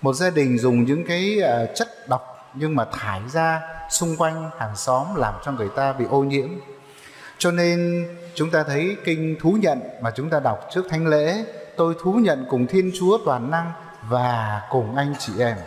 Một 0.01 0.13
gia 0.13 0.29
đình 0.29 0.57
dùng 0.57 0.83
những 0.83 1.05
cái 1.05 1.39
ờ, 1.39 1.65
chất 1.75 1.87
độc 2.09 2.51
nhưng 2.53 2.75
mà 2.75 2.85
thải 2.85 3.21
ra 3.27 3.61
xung 3.89 4.15
quanh 4.17 4.49
hàng 4.57 4.75
xóm 4.75 5.15
làm 5.15 5.33
cho 5.45 5.51
người 5.51 5.69
ta 5.75 5.93
bị 5.93 6.05
ô 6.09 6.23
nhiễm 6.23 6.49
cho 7.39 7.51
nên 7.51 8.07
chúng 8.35 8.51
ta 8.51 8.63
thấy 8.63 8.97
kinh 9.05 9.35
thú 9.39 9.57
nhận 9.61 9.81
mà 10.01 10.11
chúng 10.15 10.29
ta 10.29 10.39
đọc 10.39 10.67
trước 10.73 10.85
thánh 10.89 11.07
lễ, 11.07 11.45
tôi 11.77 11.95
thú 12.01 12.13
nhận 12.13 12.45
cùng 12.49 12.67
Thiên 12.67 12.91
Chúa 12.99 13.17
toàn 13.25 13.51
năng 13.51 13.71
và 14.03 14.61
cùng 14.69 14.95
anh 14.95 15.13
chị 15.19 15.33
em. 15.39 15.57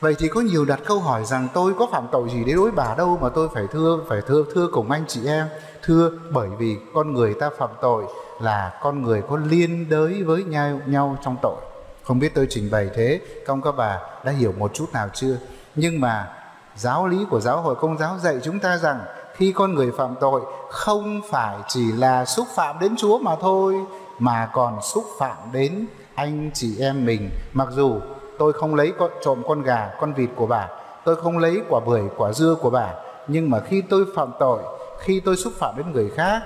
Vậy 0.00 0.14
thì 0.18 0.28
có 0.28 0.40
nhiều 0.40 0.64
đặt 0.64 0.80
câu 0.86 1.00
hỏi 1.00 1.24
rằng 1.24 1.48
tôi 1.54 1.74
có 1.78 1.86
phạm 1.92 2.06
tội 2.12 2.28
gì 2.30 2.44
đến 2.44 2.56
đối 2.56 2.70
bà 2.70 2.94
đâu 2.98 3.18
mà 3.22 3.28
tôi 3.28 3.48
phải 3.54 3.64
thưa 3.72 3.98
phải 4.08 4.20
thưa 4.26 4.44
thưa 4.54 4.68
cùng 4.72 4.90
anh 4.90 5.04
chị 5.08 5.26
em. 5.26 5.46
Thưa 5.82 6.10
bởi 6.30 6.48
vì 6.58 6.76
con 6.94 7.14
người 7.14 7.34
ta 7.34 7.50
phạm 7.58 7.70
tội 7.80 8.04
là 8.40 8.78
con 8.82 9.02
người 9.02 9.22
có 9.28 9.36
liên 9.36 9.88
đới 9.88 10.22
với 10.22 10.44
nhau 10.44 10.80
nhau 10.86 11.16
trong 11.24 11.36
tội. 11.42 11.60
Không 12.02 12.18
biết 12.18 12.34
tôi 12.34 12.46
trình 12.50 12.70
bày 12.70 12.90
thế, 12.94 13.20
công 13.46 13.62
các 13.62 13.74
bà 13.76 13.98
đã 14.24 14.32
hiểu 14.32 14.52
một 14.58 14.74
chút 14.74 14.92
nào 14.92 15.08
chưa? 15.14 15.36
Nhưng 15.74 16.00
mà 16.00 16.28
giáo 16.76 17.06
lý 17.06 17.26
của 17.30 17.40
giáo 17.40 17.62
hội 17.62 17.74
công 17.74 17.98
giáo 17.98 18.18
dạy 18.18 18.38
chúng 18.42 18.58
ta 18.58 18.76
rằng 18.76 19.00
khi 19.34 19.52
con 19.52 19.74
người 19.74 19.92
phạm 19.98 20.14
tội 20.20 20.40
không 20.70 21.20
phải 21.30 21.56
chỉ 21.68 21.92
là 21.92 22.24
xúc 22.24 22.46
phạm 22.54 22.78
đến 22.78 22.96
Chúa 22.96 23.18
mà 23.18 23.36
thôi 23.40 23.74
mà 24.18 24.48
còn 24.52 24.82
xúc 24.82 25.04
phạm 25.18 25.36
đến 25.52 25.86
anh 26.14 26.50
chị 26.54 26.80
em 26.80 27.06
mình 27.06 27.30
mặc 27.52 27.68
dù 27.70 28.00
tôi 28.38 28.52
không 28.52 28.74
lấy 28.74 28.92
con, 28.98 29.10
trộm 29.24 29.42
con 29.48 29.62
gà, 29.62 29.90
con 30.00 30.12
vịt 30.12 30.30
của 30.36 30.46
bà. 30.46 30.68
Tôi 31.04 31.16
không 31.16 31.38
lấy 31.38 31.62
quả 31.68 31.80
bưởi, 31.80 32.02
quả 32.16 32.32
dưa 32.32 32.54
của 32.60 32.70
bà. 32.70 32.94
Nhưng 33.26 33.50
mà 33.50 33.60
khi 33.60 33.82
tôi 33.90 34.04
phạm 34.16 34.32
tội, 34.38 34.62
khi 34.98 35.20
tôi 35.20 35.36
xúc 35.36 35.52
phạm 35.58 35.76
đến 35.76 35.92
người 35.92 36.10
khác, 36.10 36.42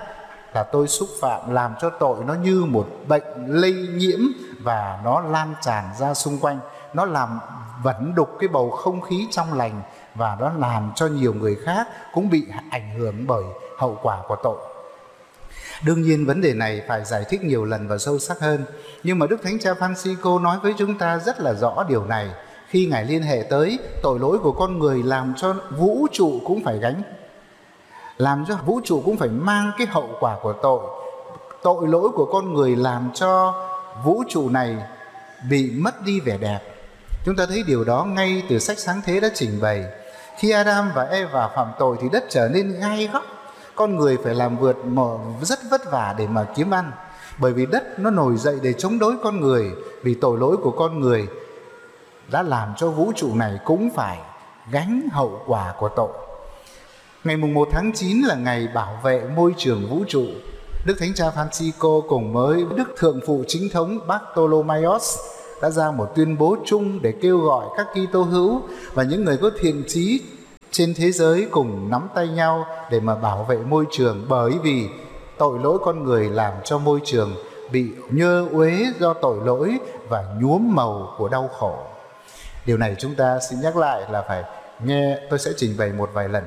là 0.53 0.63
tôi 0.63 0.87
xúc 0.87 1.09
phạm 1.21 1.53
làm 1.53 1.73
cho 1.81 1.89
tội 1.89 2.17
nó 2.27 2.33
như 2.33 2.65
một 2.67 2.87
bệnh 3.07 3.45
lây 3.47 3.73
nhiễm 3.73 4.19
và 4.63 4.99
nó 5.03 5.21
lan 5.21 5.53
tràn 5.61 5.85
ra 5.99 6.13
xung 6.13 6.39
quanh. 6.39 6.59
Nó 6.93 7.05
làm 7.05 7.39
vẫn 7.83 8.15
đục 8.15 8.29
cái 8.39 8.47
bầu 8.47 8.69
không 8.69 9.01
khí 9.01 9.27
trong 9.31 9.53
lành 9.53 9.81
và 10.15 10.37
nó 10.39 10.51
làm 10.57 10.91
cho 10.95 11.07
nhiều 11.07 11.33
người 11.33 11.57
khác 11.65 11.87
cũng 12.13 12.29
bị 12.29 12.47
ảnh 12.71 12.99
hưởng 12.99 13.27
bởi 13.27 13.43
hậu 13.77 13.97
quả 14.01 14.17
của 14.27 14.35
tội. 14.43 14.57
Đương 15.85 16.01
nhiên 16.01 16.25
vấn 16.25 16.41
đề 16.41 16.53
này 16.53 16.81
phải 16.87 17.05
giải 17.05 17.23
thích 17.29 17.43
nhiều 17.43 17.65
lần 17.65 17.87
và 17.87 17.97
sâu 17.97 18.19
sắc 18.19 18.39
hơn. 18.39 18.65
Nhưng 19.03 19.19
mà 19.19 19.27
Đức 19.27 19.43
Thánh 19.43 19.59
Cha 19.59 19.73
Francisco 19.73 20.41
nói 20.41 20.57
với 20.63 20.73
chúng 20.77 20.97
ta 20.97 21.17
rất 21.17 21.39
là 21.39 21.53
rõ 21.53 21.83
điều 21.89 22.05
này 22.05 22.29
khi 22.67 22.85
Ngài 22.85 23.05
liên 23.05 23.21
hệ 23.21 23.43
tới, 23.49 23.79
tội 24.01 24.19
lỗi 24.19 24.39
của 24.39 24.51
con 24.51 24.79
người 24.79 25.03
làm 25.03 25.33
cho 25.37 25.55
vũ 25.77 26.07
trụ 26.11 26.41
cũng 26.45 26.63
phải 26.63 26.77
gánh. 26.77 27.01
Làm 28.17 28.45
cho 28.47 28.55
vũ 28.65 28.79
trụ 28.83 29.01
cũng 29.05 29.17
phải 29.17 29.29
mang 29.29 29.71
cái 29.77 29.87
hậu 29.87 30.09
quả 30.19 30.37
của 30.41 30.53
tội. 30.53 30.79
Tội 31.63 31.87
lỗi 31.87 32.09
của 32.09 32.25
con 32.25 32.53
người 32.53 32.75
làm 32.75 33.11
cho 33.13 33.53
vũ 34.03 34.23
trụ 34.29 34.49
này 34.49 34.77
bị 35.49 35.71
mất 35.71 36.05
đi 36.05 36.19
vẻ 36.19 36.37
đẹp. 36.37 36.59
Chúng 37.25 37.35
ta 37.35 37.45
thấy 37.45 37.63
điều 37.67 37.83
đó 37.83 38.05
ngay 38.05 38.43
từ 38.49 38.59
sách 38.59 38.79
sáng 38.79 39.01
thế 39.05 39.19
đã 39.19 39.29
trình 39.33 39.59
bày 39.61 39.85
khi 40.37 40.51
Adam 40.51 40.91
và 40.95 41.03
Eva 41.03 41.49
phạm 41.55 41.67
tội 41.79 41.97
thì 42.01 42.07
đất 42.11 42.23
trở 42.29 42.49
nên 42.53 42.79
gai 42.79 43.09
góc 43.13 43.23
con 43.79 43.95
người 43.97 44.17
phải 44.23 44.35
làm 44.35 44.57
vượt 44.57 44.77
rất 45.41 45.59
vất 45.71 45.91
vả 45.91 46.15
để 46.17 46.27
mà 46.27 46.45
kiếm 46.55 46.73
ăn 46.73 46.91
bởi 47.37 47.53
vì 47.53 47.65
đất 47.65 47.99
nó 47.99 48.09
nổi 48.09 48.37
dậy 48.37 48.59
để 48.61 48.73
chống 48.73 48.99
đối 48.99 49.13
con 49.23 49.41
người, 49.41 49.71
vì 50.03 50.13
tội 50.13 50.39
lỗi 50.39 50.57
của 50.57 50.71
con 50.71 50.99
người 50.99 51.27
đã 52.31 52.43
làm 52.43 52.73
cho 52.77 52.89
vũ 52.89 53.11
trụ 53.15 53.35
này 53.35 53.59
cũng 53.65 53.89
phải 53.95 54.17
gánh 54.71 55.07
hậu 55.11 55.41
quả 55.47 55.73
của 55.79 55.89
tội. 55.89 56.09
Ngày 57.23 57.37
mùng 57.37 57.53
1 57.53 57.67
tháng 57.71 57.91
9 57.93 58.21
là 58.21 58.35
ngày 58.35 58.67
bảo 58.73 58.99
vệ 59.03 59.23
môi 59.35 59.53
trường 59.57 59.89
vũ 59.89 60.03
trụ. 60.07 60.25
Đức 60.85 60.95
Thánh 60.99 61.13
Cha 61.13 61.25
Francisco 61.35 62.01
cùng 62.07 62.33
với 62.33 62.65
Đức 62.75 62.93
Thượng 62.97 63.19
Phụ 63.27 63.43
Chính 63.47 63.69
thống 63.69 63.99
Bartolomaios 64.07 65.17
đã 65.61 65.69
ra 65.69 65.91
một 65.91 66.11
tuyên 66.15 66.37
bố 66.37 66.57
chung 66.65 66.99
để 67.01 67.13
kêu 67.21 67.39
gọi 67.39 67.65
các 67.77 67.87
Kitô 67.93 68.21
hữu 68.23 68.61
và 68.93 69.03
những 69.03 69.25
người 69.25 69.37
có 69.37 69.51
thiện 69.59 69.83
trí 69.87 70.21
trên 70.71 70.93
thế 70.97 71.11
giới 71.11 71.47
cùng 71.51 71.89
nắm 71.89 72.07
tay 72.15 72.27
nhau 72.27 72.65
để 72.91 72.99
mà 72.99 73.15
bảo 73.15 73.43
vệ 73.43 73.57
môi 73.57 73.85
trường 73.91 74.25
bởi 74.29 74.51
vì 74.63 74.89
tội 75.37 75.59
lỗi 75.59 75.77
con 75.81 76.03
người 76.03 76.29
làm 76.29 76.53
cho 76.63 76.77
môi 76.77 76.99
trường 77.03 77.35
bị 77.71 77.91
nhơ 78.09 78.47
uế 78.51 78.85
do 78.99 79.13
tội 79.13 79.37
lỗi 79.45 79.79
và 80.09 80.25
nhuốm 80.39 80.75
màu 80.75 81.13
của 81.17 81.29
đau 81.29 81.49
khổ. 81.59 81.77
Điều 82.65 82.77
này 82.77 82.95
chúng 82.99 83.15
ta 83.15 83.39
xin 83.49 83.61
nhắc 83.61 83.77
lại 83.77 84.01
là 84.11 84.21
phải 84.27 84.43
nghe 84.83 85.17
tôi 85.29 85.39
sẽ 85.39 85.51
trình 85.57 85.75
bày 85.77 85.91
một 85.91 86.09
vài 86.13 86.29
lần. 86.29 86.43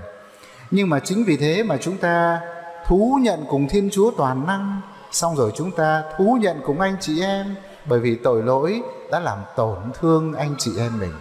Nhưng 0.71 0.91
mà 0.91 1.01
chính 1.01 1.25
vì 1.25 1.37
thế 1.37 1.63
mà 1.63 1.77
chúng 1.81 1.97
ta 1.97 2.41
thú 2.87 3.19
nhận 3.23 3.45
cùng 3.49 3.69
Thiên 3.69 3.91
Chúa 3.93 4.11
toàn 4.11 4.47
năng, 4.47 4.81
xong 5.11 5.37
rồi 5.37 5.53
chúng 5.55 5.71
ta 5.71 6.03
thú 6.17 6.39
nhận 6.41 6.61
cùng 6.67 6.81
anh 6.81 6.97
chị 7.01 7.23
em 7.23 7.55
bởi 7.87 8.01
vì 8.01 8.15
tội 8.15 8.43
lỗi 8.43 8.83
đã 9.11 9.21
làm 9.21 9.39
tổn 9.57 9.79
thương 10.01 10.33
anh 10.33 10.55
chị 10.59 10.71
em 10.79 11.01
mình 11.01 11.13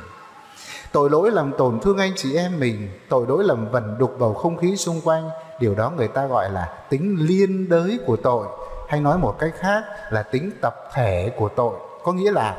tội 0.92 1.10
lỗi 1.10 1.32
làm 1.32 1.52
tổn 1.58 1.80
thương 1.80 1.98
anh 1.98 2.12
chị 2.16 2.36
em 2.36 2.60
mình 2.60 2.90
tội 3.10 3.26
lỗi 3.28 3.44
làm 3.44 3.72
vẩn 3.72 3.98
đục 4.00 4.16
bầu 4.20 4.34
không 4.34 4.58
khí 4.58 4.76
xung 4.76 5.02
quanh. 5.04 5.30
Điều 5.60 5.76
đó 5.76 5.92
người 5.98 6.08
ta 6.08 6.26
gọi 6.26 6.52
là 6.52 6.86
tính 6.90 7.18
liên 7.20 7.70
đới 7.70 8.00
của 8.06 8.16
tội. 8.16 8.48
Hay 8.88 9.02
nói 9.02 9.18
một 9.18 9.40
cách 9.40 9.54
khác 9.58 9.84
là 10.10 10.24
tính 10.24 10.52
tập 10.62 10.76
thể 10.94 11.32
của 11.38 11.50
tội. 11.50 11.74
Có 12.04 12.14
nghĩa 12.14 12.32
là 12.32 12.58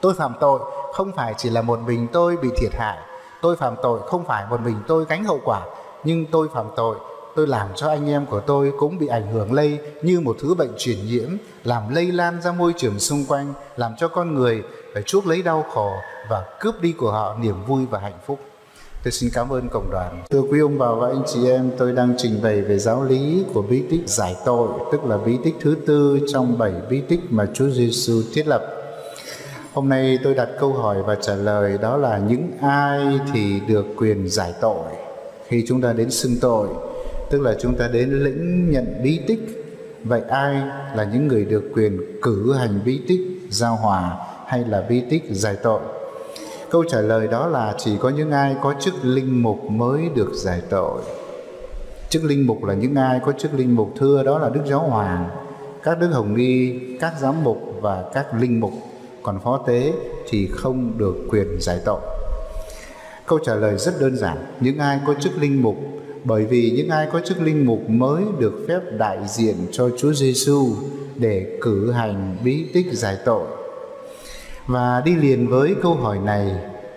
tôi 0.00 0.14
phạm 0.14 0.34
tội 0.40 0.60
không 0.92 1.12
phải 1.16 1.34
chỉ 1.36 1.50
là 1.50 1.62
một 1.62 1.80
mình 1.86 2.06
tôi 2.12 2.36
bị 2.36 2.48
thiệt 2.56 2.74
hại. 2.74 2.98
Tôi 3.42 3.56
phạm 3.56 3.74
tội 3.82 4.00
không 4.06 4.24
phải 4.24 4.44
một 4.50 4.60
mình 4.60 4.76
tôi 4.86 5.04
gánh 5.08 5.24
hậu 5.24 5.40
quả. 5.44 5.62
Nhưng 6.04 6.26
tôi 6.26 6.48
phạm 6.54 6.66
tội 6.76 6.96
tôi 7.36 7.46
làm 7.46 7.68
cho 7.74 7.88
anh 7.88 8.08
em 8.08 8.26
của 8.26 8.40
tôi 8.40 8.72
cũng 8.78 8.98
bị 8.98 9.06
ảnh 9.06 9.32
hưởng 9.32 9.52
lây 9.52 9.78
như 10.02 10.20
một 10.20 10.36
thứ 10.40 10.54
bệnh 10.54 10.72
truyền 10.78 11.06
nhiễm, 11.06 11.30
làm 11.64 11.94
lây 11.94 12.12
lan 12.12 12.42
ra 12.42 12.52
môi 12.52 12.72
trường 12.76 12.98
xung 12.98 13.24
quanh, 13.28 13.54
làm 13.76 13.92
cho 13.98 14.08
con 14.08 14.34
người 14.34 14.62
phải 14.94 15.02
chuốc 15.02 15.26
lấy 15.26 15.42
đau 15.42 15.62
khổ 15.62 15.92
và 16.30 16.44
cướp 16.60 16.80
đi 16.80 16.92
của 16.92 17.10
họ 17.10 17.36
niềm 17.40 17.64
vui 17.66 17.86
và 17.90 17.98
hạnh 17.98 18.18
phúc. 18.26 18.38
Tôi 19.04 19.12
xin 19.12 19.30
cảm 19.34 19.52
ơn 19.52 19.68
cộng 19.68 19.90
đoàn. 19.90 20.22
Thưa 20.30 20.42
quý 20.50 20.60
ông 20.60 20.78
bà 20.78 20.92
và 20.92 21.08
anh 21.08 21.22
chị 21.26 21.50
em, 21.50 21.70
tôi 21.78 21.92
đang 21.92 22.14
trình 22.18 22.42
bày 22.42 22.60
về 22.60 22.78
giáo 22.78 23.04
lý 23.04 23.44
của 23.54 23.62
bí 23.62 23.82
tích 23.90 24.08
giải 24.08 24.36
tội, 24.44 24.68
tức 24.92 25.04
là 25.04 25.18
bí 25.18 25.38
tích 25.44 25.54
thứ 25.60 25.76
tư 25.86 26.18
trong 26.32 26.58
bảy 26.58 26.72
bí 26.90 27.00
tích 27.00 27.20
mà 27.30 27.46
Chúa 27.54 27.70
Giêsu 27.70 28.22
thiết 28.34 28.46
lập. 28.46 28.62
Hôm 29.74 29.88
nay 29.88 30.18
tôi 30.24 30.34
đặt 30.34 30.48
câu 30.60 30.72
hỏi 30.72 31.02
và 31.02 31.14
trả 31.14 31.34
lời 31.34 31.78
đó 31.82 31.96
là 31.96 32.18
những 32.18 32.50
ai 32.60 33.18
thì 33.32 33.60
được 33.68 33.86
quyền 33.96 34.28
giải 34.28 34.54
tội 34.60 34.86
khi 35.48 35.64
chúng 35.68 35.80
ta 35.80 35.92
đến 35.92 36.10
xưng 36.10 36.36
tội 36.40 36.68
tức 37.30 37.40
là 37.40 37.54
chúng 37.60 37.76
ta 37.76 37.88
đến 37.88 38.10
lĩnh 38.10 38.70
nhận 38.70 39.02
bí 39.02 39.20
tích 39.26 39.64
vậy 40.04 40.20
ai 40.28 40.54
là 40.96 41.04
những 41.12 41.28
người 41.28 41.44
được 41.44 41.70
quyền 41.74 42.00
cử 42.22 42.54
hành 42.58 42.80
bí 42.84 43.00
tích 43.08 43.20
giao 43.50 43.76
hòa 43.76 44.16
hay 44.48 44.64
là 44.64 44.80
bi 44.88 45.02
tích 45.10 45.24
giải 45.30 45.56
tội? 45.62 45.80
Câu 46.70 46.84
trả 46.88 47.00
lời 47.00 47.28
đó 47.28 47.46
là 47.46 47.74
chỉ 47.78 47.96
có 48.00 48.08
những 48.08 48.30
ai 48.30 48.56
có 48.62 48.74
chức 48.80 48.94
linh 49.02 49.42
mục 49.42 49.70
mới 49.70 50.08
được 50.14 50.30
giải 50.34 50.62
tội. 50.70 51.00
Chức 52.08 52.24
linh 52.24 52.46
mục 52.46 52.64
là 52.64 52.74
những 52.74 52.94
ai 52.94 53.20
có 53.24 53.32
chức 53.32 53.54
linh 53.54 53.76
mục 53.76 53.92
thưa, 53.96 54.22
đó 54.22 54.38
là 54.38 54.48
đức 54.48 54.60
giáo 54.66 54.80
hoàng, 54.80 55.28
các 55.82 55.98
đức 56.00 56.08
hồng 56.08 56.34
nghi 56.34 56.80
các 57.00 57.12
giám 57.20 57.44
mục 57.44 57.58
và 57.80 58.04
các 58.14 58.26
linh 58.40 58.60
mục. 58.60 58.72
Còn 59.22 59.40
phó 59.40 59.58
tế 59.66 59.92
thì 60.28 60.48
không 60.52 60.98
được 60.98 61.14
quyền 61.30 61.60
giải 61.60 61.78
tội. 61.84 62.00
Câu 63.26 63.38
trả 63.44 63.54
lời 63.54 63.78
rất 63.78 64.00
đơn 64.00 64.16
giản, 64.16 64.36
những 64.60 64.78
ai 64.78 65.00
có 65.06 65.14
chức 65.14 65.32
linh 65.38 65.62
mục, 65.62 65.76
bởi 66.24 66.44
vì 66.44 66.72
những 66.76 66.88
ai 66.88 67.08
có 67.12 67.20
chức 67.20 67.40
linh 67.42 67.66
mục 67.66 67.90
mới 67.90 68.24
được 68.38 68.64
phép 68.68 68.80
đại 68.98 69.18
diện 69.28 69.56
cho 69.72 69.90
Chúa 69.98 70.12
Giêsu 70.12 70.66
để 71.16 71.58
cử 71.60 71.92
hành 71.92 72.36
bí 72.44 72.66
tích 72.74 72.86
giải 72.92 73.16
tội. 73.24 73.46
Và 74.68 75.02
đi 75.04 75.16
liền 75.16 75.48
với 75.48 75.74
câu 75.82 75.94
hỏi 75.94 76.18
này 76.18 76.56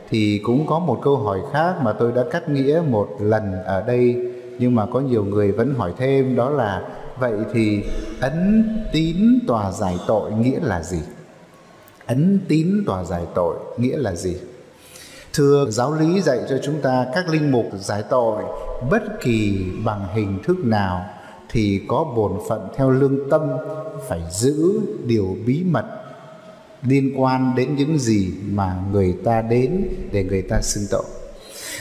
thì 0.10 0.42
cũng 0.44 0.68
có 0.68 0.80
một 0.80 1.00
câu 1.04 1.18
hỏi 1.18 1.40
khác 1.54 1.76
mà 1.82 1.94
tôi 1.94 2.12
đã 2.12 2.22
cắt 2.32 2.50
nghĩa 2.50 2.82
một 2.90 3.10
lần 3.20 3.64
ở 3.64 3.82
đây, 3.82 4.16
nhưng 4.60 4.76
mà 4.76 4.86
có 4.86 5.00
nhiều 5.00 5.24
người 5.24 5.52
vẫn 5.52 5.74
hỏi 5.78 5.94
thêm, 5.98 6.36
đó 6.36 6.50
là, 6.50 6.82
vậy 7.20 7.34
thì 7.54 7.84
ấn 8.22 8.66
tín 8.94 9.40
tòa 9.48 9.72
giải 9.72 9.98
tội 10.08 10.32
nghĩa 10.32 10.60
là 10.62 10.84
gì? 10.84 11.00
Ấn 12.06 12.40
tín 12.48 12.84
tòa 12.86 13.04
giải 13.04 13.24
tội 13.36 13.56
nghĩa 13.78 13.98
là 13.98 14.16
gì? 14.16 14.38
Thưa 15.34 15.66
giáo 15.70 15.94
lý 15.94 16.22
dạy 16.22 16.40
cho 16.50 16.60
chúng 16.64 16.82
ta 16.82 17.06
các 17.14 17.30
linh 17.30 17.52
mục 17.52 17.66
giải 17.80 18.04
tội, 18.10 18.44
bất 18.90 19.04
kỳ 19.22 19.66
bằng 19.86 20.06
hình 20.14 20.40
thức 20.44 20.58
nào 20.64 21.06
thì 21.50 21.82
có 21.88 22.06
bổn 22.16 22.32
phận 22.50 22.68
theo 22.76 22.90
lương 22.90 23.30
tâm 23.30 23.42
phải 24.08 24.22
giữ 24.32 24.80
điều 25.06 25.38
bí 25.46 25.64
mật 25.64 25.86
liên 26.88 27.22
quan 27.22 27.54
đến 27.56 27.76
những 27.76 28.00
gì 28.00 28.34
mà 28.52 28.76
người 28.92 29.16
ta 29.24 29.42
đến 29.42 29.88
để 30.12 30.24
người 30.24 30.42
ta 30.42 30.62
xưng 30.62 30.84
tội. 30.92 31.04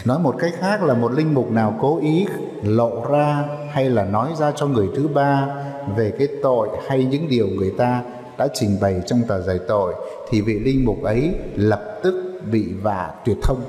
Nói 0.04 0.18
một 0.18 0.34
cách 0.38 0.52
khác 0.58 0.82
là 0.82 0.94
một 0.94 1.12
linh 1.12 1.34
mục 1.34 1.50
nào 1.50 1.78
cố 1.80 2.00
ý 2.00 2.26
lộ 2.64 3.04
ra 3.10 3.44
hay 3.70 3.90
là 3.90 4.04
nói 4.04 4.30
ra 4.38 4.52
cho 4.56 4.66
người 4.66 4.88
thứ 4.96 5.08
ba 5.08 5.56
về 5.96 6.12
cái 6.18 6.28
tội 6.42 6.68
hay 6.88 7.04
những 7.04 7.28
điều 7.28 7.46
người 7.46 7.72
ta 7.78 8.02
đã 8.38 8.48
trình 8.54 8.76
bày 8.80 9.00
trong 9.06 9.22
tờ 9.28 9.40
giải 9.40 9.58
tội, 9.68 9.94
thì 10.30 10.40
vị 10.40 10.58
linh 10.58 10.84
mục 10.84 11.02
ấy 11.02 11.34
lập 11.54 12.00
tức 12.02 12.40
bị 12.52 12.66
vạ 12.82 13.10
tuyệt 13.24 13.36
thông. 13.42 13.60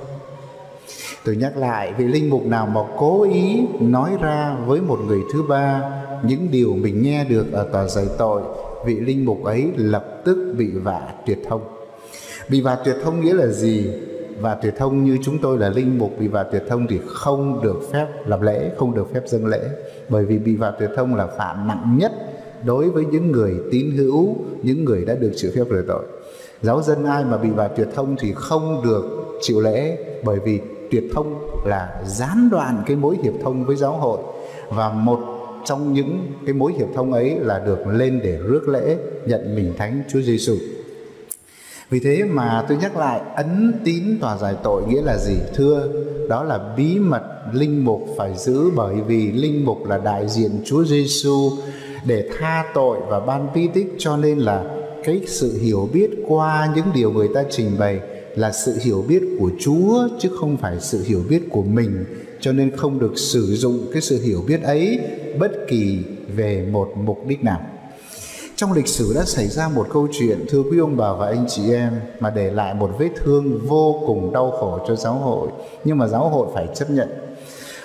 Tôi 1.26 1.36
nhắc 1.36 1.58
lại, 1.58 1.94
vị 1.98 2.06
linh 2.06 2.30
mục 2.30 2.46
nào 2.46 2.68
mà 2.68 2.82
cố 2.98 3.24
ý 3.24 3.62
nói 3.80 4.12
ra 4.22 4.56
với 4.66 4.82
một 4.82 5.00
người 5.08 5.20
thứ 5.34 5.44
ba 5.44 5.82
những 6.24 6.52
điều 6.52 6.74
mình 6.74 7.02
nghe 7.02 7.24
được 7.24 7.52
ở 7.52 7.70
tòa 7.74 7.88
giải 7.88 8.06
tội 8.18 8.42
vị 8.86 9.00
linh 9.00 9.26
mục 9.26 9.44
ấy 9.44 9.72
lập 9.76 10.22
tức 10.26 10.54
bị 10.58 10.72
vạ 10.72 11.14
tuyệt 11.26 11.40
thông. 11.50 11.62
Bị 12.50 12.62
vạ 12.62 12.78
tuyệt 12.86 12.96
thông 13.04 13.22
nghĩa 13.22 13.34
là 13.34 13.48
gì? 13.48 13.94
Và 14.40 14.56
tuyệt 14.56 14.74
thông 14.78 15.06
như 15.06 15.18
chúng 15.24 15.38
tôi 15.42 15.58
là 15.58 15.70
linh 15.70 15.98
mục, 15.98 16.20
bị 16.20 16.28
vạ 16.28 16.44
tuyệt 16.44 16.64
thông 16.70 16.88
thì 16.88 17.00
không 17.08 17.62
được 17.64 17.80
phép 17.92 18.08
làm 18.26 18.42
lễ, 18.42 18.72
không 18.78 18.94
được 18.94 19.14
phép 19.14 19.22
dâng 19.26 19.46
lễ. 19.46 19.70
Bởi 20.10 20.26
vì 20.26 20.38
bị 20.38 20.56
vạ 20.56 20.72
tuyệt 20.80 20.90
thông 20.96 21.16
là 21.16 21.28
phạm 21.28 21.68
nặng 21.68 21.96
nhất 21.98 22.12
đối 22.66 22.90
với 22.90 23.06
những 23.06 23.32
người 23.32 23.56
tín 23.72 23.92
hữu, 23.92 24.36
những 24.64 24.86
người 24.86 25.06
đã 25.06 25.16
được 25.16 25.32
chịu 25.36 25.52
phép 25.56 25.64
rửa 25.70 25.84
tội. 25.88 26.06
Giáo 26.62 26.82
dân 26.82 27.04
ai 27.04 27.24
mà 27.24 27.38
bị 27.38 27.50
vạ 27.50 27.68
tuyệt 27.68 27.88
thông 27.96 28.16
thì 28.20 28.34
không 28.36 28.82
được 28.84 29.04
chịu 29.42 29.60
lễ, 29.60 29.98
bởi 30.24 30.40
vì 30.40 30.60
tuyệt 30.92 31.04
thông 31.14 31.40
là 31.66 32.02
gián 32.06 32.50
đoạn 32.52 32.84
cái 32.86 32.96
mối 32.96 33.18
hiệp 33.24 33.34
thông 33.44 33.66
với 33.66 33.76
giáo 33.76 33.98
hội. 33.98 34.20
Và 34.70 34.90
một 34.90 35.20
trong 35.66 35.94
những 35.94 36.34
cái 36.46 36.54
mối 36.54 36.74
hiệp 36.78 36.88
thông 36.96 37.14
ấy 37.14 37.36
là 37.40 37.60
được 37.60 37.88
lên 37.88 38.20
để 38.24 38.38
rước 38.38 38.70
lễ 38.70 38.98
nhận 39.26 39.56
mình 39.56 39.74
thánh 39.78 40.04
Chúa 40.10 40.22
Giêsu. 40.22 40.56
Vì 41.90 42.00
thế 42.00 42.24
mà 42.24 42.66
tôi 42.68 42.78
nhắc 42.82 42.98
lại 42.98 43.22
ấn 43.36 43.74
tín 43.86 44.04
tòa 44.22 44.38
giải 44.38 44.56
tội 44.64 44.84
nghĩa 44.88 45.02
là 45.02 45.18
gì? 45.18 45.38
Thưa, 45.56 45.90
đó 46.30 46.44
là 46.44 46.74
bí 46.78 47.00
mật 47.00 47.24
linh 47.54 47.86
mục 47.86 48.08
phải 48.18 48.38
giữ 48.38 48.70
bởi 48.76 48.96
vì 49.08 49.32
linh 49.32 49.66
mục 49.66 49.88
là 49.88 49.98
đại 49.98 50.28
diện 50.28 50.52
Chúa 50.66 50.86
Giêsu 50.86 51.52
để 52.06 52.30
tha 52.40 52.66
tội 52.74 53.00
và 53.08 53.20
ban 53.20 53.48
bí 53.54 53.68
tích 53.74 53.96
cho 53.98 54.18
nên 54.18 54.40
là 54.40 54.64
cái 55.04 55.22
sự 55.28 55.58
hiểu 55.62 55.90
biết 55.94 56.10
qua 56.28 56.72
những 56.76 56.86
điều 56.94 57.12
người 57.12 57.30
ta 57.34 57.44
trình 57.50 57.72
bày 57.80 58.00
là 58.36 58.52
sự 58.52 58.78
hiểu 58.82 59.06
biết 59.08 59.24
của 59.40 59.52
Chúa 59.60 60.08
chứ 60.20 60.30
không 60.40 60.58
phải 60.58 60.80
sự 60.80 61.04
hiểu 61.08 61.22
biết 61.30 61.42
của 61.50 61.64
mình 61.64 62.06
cho 62.42 62.52
nên 62.52 62.76
không 62.76 63.00
được 63.00 63.18
sử 63.18 63.56
dụng 63.56 63.80
cái 63.94 64.02
sự 64.02 64.22
hiểu 64.22 64.44
biết 64.48 64.64
ấy 64.64 65.00
bất 65.40 65.52
kỳ 65.68 66.00
về 66.36 66.68
một 66.72 66.92
mục 66.96 67.28
đích 67.28 67.44
nào. 67.44 67.62
Trong 68.56 68.74
lịch 68.74 68.88
sử 68.88 69.14
đã 69.16 69.24
xảy 69.26 69.48
ra 69.48 69.68
một 69.68 69.88
câu 69.94 70.08
chuyện, 70.12 70.46
thưa 70.50 70.64
quý 70.72 70.80
ông 70.80 70.98
bà 70.98 71.14
và 71.14 71.28
anh 71.28 71.46
chị 71.48 71.74
em, 71.74 71.94
mà 72.20 72.30
để 72.30 72.52
lại 72.52 72.74
một 72.74 72.92
vết 73.00 73.10
thương 73.16 73.60
vô 73.68 74.04
cùng 74.08 74.34
đau 74.34 74.52
khổ 74.52 74.80
cho 74.88 74.96
giáo 74.96 75.14
hội, 75.14 75.48
nhưng 75.84 75.98
mà 75.98 76.08
giáo 76.08 76.30
hội 76.30 76.48
phải 76.54 76.68
chấp 76.76 76.90
nhận. 76.90 77.10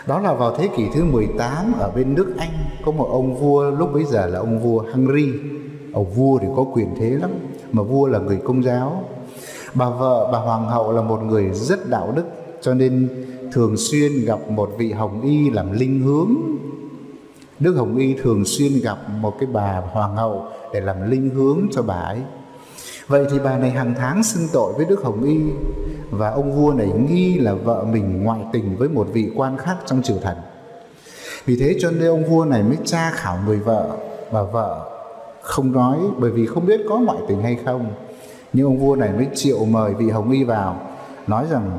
Đó 0.06 0.20
là 0.20 0.32
vào 0.32 0.56
thế 0.56 0.68
kỷ 0.76 0.82
thứ 0.94 1.04
18 1.04 1.72
ở 1.78 1.90
bên 1.96 2.14
nước 2.14 2.34
Anh, 2.38 2.50
có 2.84 2.92
một 2.92 3.08
ông 3.10 3.36
vua, 3.36 3.70
lúc 3.70 3.88
bấy 3.94 4.04
giờ 4.04 4.26
là 4.26 4.38
ông 4.38 4.58
vua 4.58 4.84
Henry 4.94 5.26
ông 5.92 6.10
vua 6.10 6.38
thì 6.38 6.46
có 6.56 6.64
quyền 6.74 6.94
thế 7.00 7.10
lắm, 7.10 7.30
mà 7.72 7.82
vua 7.82 8.06
là 8.06 8.18
người 8.18 8.38
công 8.44 8.64
giáo. 8.64 9.04
Bà 9.74 9.90
vợ, 9.90 10.28
bà 10.32 10.38
hoàng 10.38 10.68
hậu 10.68 10.92
là 10.92 11.02
một 11.02 11.22
người 11.22 11.50
rất 11.52 11.90
đạo 11.90 12.12
đức, 12.16 12.24
cho 12.60 12.74
nên 12.74 13.08
thường 13.56 13.76
xuyên 13.76 14.24
gặp 14.24 14.50
một 14.50 14.70
vị 14.78 14.92
hồng 14.92 15.22
y 15.22 15.50
làm 15.50 15.72
linh 15.72 16.02
hướng. 16.02 16.34
Đức 17.60 17.74
hồng 17.74 17.96
y 17.96 18.14
thường 18.14 18.44
xuyên 18.44 18.72
gặp 18.82 18.98
một 19.20 19.34
cái 19.40 19.48
bà 19.52 19.82
hoàng 19.92 20.16
hậu 20.16 20.44
để 20.72 20.80
làm 20.80 21.10
linh 21.10 21.30
hướng 21.30 21.60
cho 21.72 21.82
bà 21.82 21.94
ấy. 21.94 22.18
Vậy 23.06 23.26
thì 23.30 23.38
bà 23.44 23.58
này 23.58 23.70
hàng 23.70 23.94
tháng 23.98 24.22
xưng 24.22 24.48
tội 24.52 24.72
với 24.76 24.84
đức 24.84 25.02
hồng 25.02 25.24
y 25.24 25.38
và 26.10 26.30
ông 26.30 26.52
vua 26.52 26.72
này 26.72 26.88
nghi 27.08 27.38
là 27.38 27.54
vợ 27.54 27.84
mình 27.92 28.24
ngoại 28.24 28.40
tình 28.52 28.76
với 28.76 28.88
một 28.88 29.08
vị 29.12 29.30
quan 29.36 29.56
khác 29.58 29.76
trong 29.86 30.02
triều 30.02 30.16
thần. 30.22 30.36
Vì 31.46 31.56
thế 31.60 31.76
cho 31.80 31.90
nên 31.90 32.08
ông 32.08 32.24
vua 32.24 32.44
này 32.44 32.62
mới 32.62 32.76
tra 32.84 33.10
khảo 33.10 33.38
người 33.46 33.58
vợ 33.58 33.96
và 34.30 34.42
vợ 34.42 34.90
không 35.42 35.72
nói, 35.72 35.98
bởi 36.18 36.30
vì 36.30 36.46
không 36.46 36.66
biết 36.66 36.80
có 36.88 36.98
ngoại 36.98 37.18
tình 37.28 37.42
hay 37.42 37.58
không. 37.64 37.86
Nhưng 38.52 38.66
ông 38.66 38.78
vua 38.78 38.96
này 38.96 39.12
mới 39.16 39.26
triệu 39.34 39.64
mời 39.64 39.94
vị 39.94 40.10
hồng 40.10 40.30
y 40.30 40.44
vào, 40.44 40.80
nói 41.26 41.44
rằng 41.50 41.78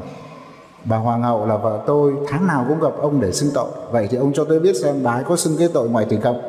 bà 0.86 0.98
hoàng 0.98 1.24
hậu 1.24 1.46
là 1.46 1.58
vợ 1.58 1.84
tôi, 1.88 2.14
tháng 2.28 2.48
nào 2.48 2.66
cũng 2.70 2.80
gặp 2.80 2.94
ông 3.02 3.22
để 3.22 3.32
xưng 3.32 3.50
tội. 3.54 3.70
Vậy 3.92 4.08
thì 4.12 4.18
ông 4.18 4.34
cho 4.34 4.46
tôi 4.46 4.60
biết 4.60 4.76
xem 4.76 5.04
bà 5.04 5.14
ấy 5.14 5.24
có 5.24 5.36
xưng 5.36 5.58
cái 5.58 5.68
tội 5.74 5.90
ngoại 5.90 6.06
tình 6.10 6.22
không. 6.22 6.42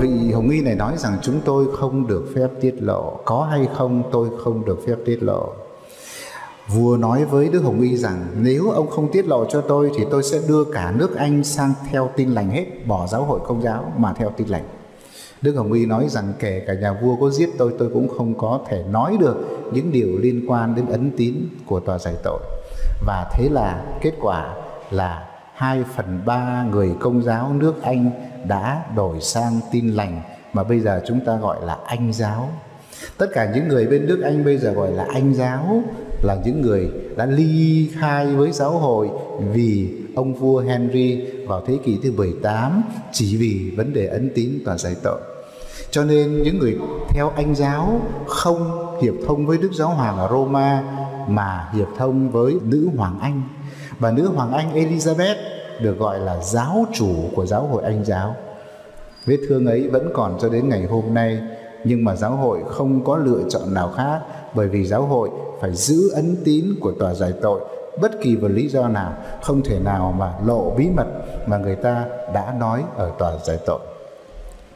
Vị 0.00 0.32
hồng 0.32 0.50
y 0.50 0.60
này 0.60 0.74
nói 0.74 0.92
rằng 0.96 1.18
chúng 1.22 1.40
tôi 1.44 1.66
không 1.76 2.06
được 2.06 2.24
phép 2.34 2.48
tiết 2.60 2.74
lộ. 2.80 3.20
Có 3.24 3.48
hay 3.50 3.68
không, 3.76 4.02
tôi 4.12 4.28
không 4.44 4.64
được 4.64 4.78
phép 4.86 4.96
tiết 5.04 5.22
lộ. 5.22 5.52
Vua 6.68 6.96
nói 6.96 7.24
với 7.24 7.48
đức 7.48 7.60
hồng 7.60 7.80
y 7.80 7.96
rằng, 7.96 8.26
nếu 8.40 8.70
ông 8.70 8.90
không 8.90 9.12
tiết 9.12 9.26
lộ 9.26 9.44
cho 9.44 9.60
tôi 9.60 9.90
thì 9.96 10.04
tôi 10.10 10.22
sẽ 10.22 10.40
đưa 10.48 10.64
cả 10.64 10.92
nước 10.96 11.16
anh 11.16 11.44
sang 11.44 11.72
theo 11.90 12.10
tin 12.16 12.30
lành 12.30 12.50
hết, 12.50 12.64
bỏ 12.86 13.06
giáo 13.06 13.24
hội 13.24 13.40
công 13.46 13.62
giáo 13.62 13.92
mà 13.96 14.12
theo 14.12 14.30
tin 14.36 14.48
lành. 14.48 14.64
Đức 15.42 15.52
Hồng 15.56 15.72
Y 15.72 15.86
nói 15.86 16.08
rằng, 16.08 16.32
kể 16.38 16.64
cả 16.66 16.74
nhà 16.74 17.00
vua 17.02 17.16
có 17.20 17.30
giết 17.30 17.50
tôi 17.58 17.74
tôi 17.78 17.90
cũng 17.94 18.08
không 18.08 18.38
có 18.38 18.60
thể 18.68 18.84
nói 18.90 19.16
được 19.20 19.36
những 19.72 19.92
điều 19.92 20.08
liên 20.18 20.44
quan 20.48 20.74
đến 20.74 20.86
ấn 20.86 21.10
tín 21.16 21.34
của 21.66 21.80
tòa 21.80 21.98
giải 21.98 22.14
tội. 22.24 22.40
Và 23.06 23.30
thế 23.32 23.48
là 23.48 23.82
kết 24.00 24.12
quả 24.20 24.54
là 24.90 25.28
2 25.54 25.84
phần 25.96 26.20
3 26.26 26.64
người 26.70 26.90
công 27.00 27.22
giáo 27.22 27.52
nước 27.52 27.82
Anh 27.82 28.10
đã 28.46 28.82
đổi 28.96 29.20
sang 29.20 29.60
tin 29.72 29.88
lành 29.88 30.22
mà 30.52 30.64
bây 30.64 30.80
giờ 30.80 31.02
chúng 31.06 31.20
ta 31.20 31.36
gọi 31.36 31.66
là 31.66 31.78
Anh 31.86 32.12
giáo. 32.12 32.48
Tất 33.18 33.26
cả 33.34 33.50
những 33.54 33.68
người 33.68 33.86
bên 33.86 34.06
nước 34.06 34.20
Anh 34.24 34.44
bây 34.44 34.58
giờ 34.58 34.72
gọi 34.72 34.92
là 34.92 35.06
Anh 35.14 35.34
giáo 35.34 35.82
là 36.22 36.36
những 36.44 36.62
người 36.62 36.90
đã 37.16 37.26
ly 37.26 37.90
khai 38.00 38.26
với 38.26 38.52
giáo 38.52 38.70
hội 38.70 39.10
vì 39.52 39.94
ông 40.16 40.34
vua 40.34 40.60
Henry 40.60 41.26
vào 41.46 41.62
thế 41.66 41.78
kỷ 41.84 41.98
thứ 42.02 42.12
18 42.12 42.82
chỉ 43.12 43.36
vì 43.36 43.72
vấn 43.76 43.92
đề 43.92 44.06
ấn 44.06 44.30
tín 44.34 44.58
và 44.64 44.78
giải 44.78 44.94
tội. 45.02 45.20
Cho 45.90 46.04
nên 46.04 46.42
những 46.42 46.58
người 46.58 46.78
theo 47.08 47.32
Anh 47.36 47.54
giáo 47.54 48.00
không 48.26 48.86
hiệp 49.02 49.14
thông 49.26 49.46
với 49.46 49.58
Đức 49.58 49.70
Giáo 49.72 49.88
Hoàng 49.88 50.18
ở 50.18 50.28
Roma 50.30 50.82
mà 51.28 51.68
hiệp 51.72 51.88
thông 51.96 52.30
với 52.30 52.54
nữ 52.62 52.88
hoàng 52.96 53.18
Anh. 53.20 53.42
Và 53.98 54.10
nữ 54.10 54.28
hoàng 54.34 54.52
Anh 54.52 54.74
Elizabeth 54.74 55.36
được 55.80 55.98
gọi 55.98 56.18
là 56.18 56.42
giáo 56.42 56.86
chủ 56.94 57.14
của 57.34 57.46
giáo 57.46 57.66
hội 57.66 57.82
Anh 57.82 58.04
giáo. 58.04 58.36
Vết 59.26 59.38
thương 59.48 59.66
ấy 59.66 59.88
vẫn 59.88 60.10
còn 60.14 60.38
cho 60.40 60.48
đến 60.48 60.68
ngày 60.68 60.84
hôm 60.84 61.14
nay, 61.14 61.40
nhưng 61.84 62.04
mà 62.04 62.16
giáo 62.16 62.36
hội 62.36 62.58
không 62.66 63.04
có 63.04 63.16
lựa 63.16 63.40
chọn 63.48 63.74
nào 63.74 63.92
khác, 63.96 64.20
bởi 64.54 64.68
vì 64.68 64.84
giáo 64.84 65.02
hội 65.02 65.30
phải 65.60 65.74
giữ 65.74 66.10
ấn 66.14 66.36
tín 66.44 66.64
của 66.80 66.92
tòa 66.92 67.14
giải 67.14 67.32
tội, 67.42 67.60
bất 68.00 68.12
kỳ 68.22 68.36
một 68.36 68.48
lý 68.50 68.68
do 68.68 68.88
nào, 68.88 69.12
không 69.42 69.62
thể 69.62 69.78
nào 69.78 70.14
mà 70.18 70.32
lộ 70.46 70.74
bí 70.78 70.88
mật 70.96 71.06
mà 71.46 71.58
người 71.58 71.76
ta 71.76 72.04
đã 72.34 72.54
nói 72.58 72.84
ở 72.96 73.12
tòa 73.18 73.32
giải 73.46 73.58
tội 73.66 73.80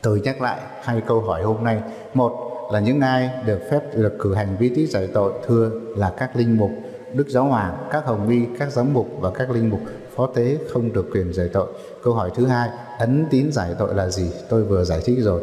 tôi 0.02 0.20
nhắc 0.24 0.40
lại 0.40 0.58
hai 0.82 1.00
câu 1.06 1.20
hỏi 1.20 1.42
hôm 1.42 1.64
nay 1.64 1.80
một 2.14 2.51
là 2.72 2.80
những 2.80 3.00
ai 3.00 3.30
được 3.46 3.58
phép 3.70 3.80
được 3.96 4.12
cử 4.18 4.34
hành 4.34 4.56
vi 4.58 4.68
tích 4.68 4.90
giải 4.90 5.08
tội 5.14 5.32
thưa 5.46 5.70
là 5.96 6.12
các 6.18 6.36
linh 6.36 6.56
mục, 6.56 6.70
đức 7.14 7.28
giáo 7.28 7.44
hoàng, 7.44 7.88
các 7.90 8.06
hồng 8.06 8.28
y 8.28 8.40
các 8.58 8.72
giám 8.72 8.92
mục 8.92 9.08
và 9.20 9.30
các 9.30 9.50
linh 9.50 9.70
mục, 9.70 9.80
phó 10.16 10.26
tế 10.26 10.58
không 10.72 10.92
được 10.92 11.06
quyền 11.12 11.32
giải 11.32 11.48
tội. 11.52 11.66
Câu 12.02 12.14
hỏi 12.14 12.30
thứ 12.34 12.46
hai, 12.46 12.68
ấn 12.98 13.26
tín 13.30 13.52
giải 13.52 13.74
tội 13.78 13.94
là 13.94 14.08
gì? 14.08 14.30
Tôi 14.48 14.64
vừa 14.64 14.84
giải 14.84 15.00
thích 15.04 15.18
rồi. 15.20 15.42